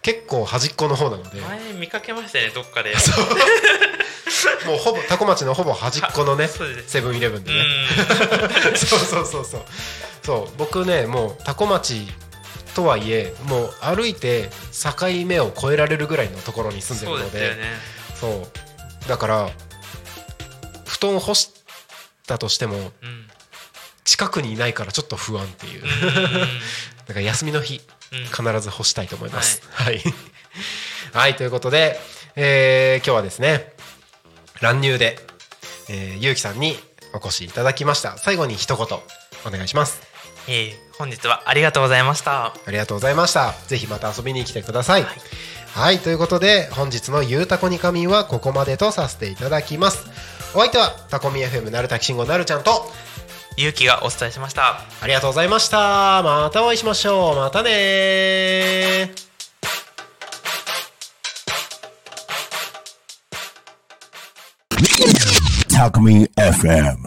[0.04, 1.42] 結構端っこの方なので。
[1.42, 2.94] 前見かけましたねどっかで
[4.66, 6.50] もうほぼ多古町のほぼ端っこのね
[6.88, 7.64] セブンイレブンでね。
[8.76, 9.66] そうそうそうそう。
[10.24, 10.58] そう。
[10.58, 12.08] 僕ねもう多古町
[12.74, 17.56] とはいえもう歩いて境目を越えられるぐらいのところに住んでるので。
[18.20, 18.48] そう、ね、
[19.08, 19.50] だから
[20.86, 21.52] 布団干し
[22.28, 23.30] たとしても、うん、
[24.04, 25.84] 近くにいないからちょっと不安っていう。
[27.08, 27.82] だから休みの日、
[28.32, 30.04] 必ず干したいと思います、はい、はい、
[31.14, 32.00] はい、ということで、
[32.36, 33.75] えー、今日はですね
[34.62, 35.18] 乱入で、
[35.90, 36.76] えー、ゆうきさんに
[37.14, 38.18] お越しいただきました。
[38.18, 38.86] 最後に一言
[39.46, 40.02] お願いします。
[40.48, 42.48] えー、本日はありがとうございました。
[42.48, 43.54] ありがとうございました。
[43.68, 45.16] ぜひまた遊びに来てください、はい、
[45.74, 50.06] はい、ということで本日のゆうたこに仮眠はここまでとさせていただきます。
[50.54, 52.90] お相手はタコミ FM なるたきしんごなるちゃんと
[53.58, 54.82] ゆうきがお伝えしました。
[55.02, 56.22] ありがとうございました。
[56.24, 57.36] またお会いしましょう。
[57.36, 59.25] またね
[65.70, 66.98] タコミ FM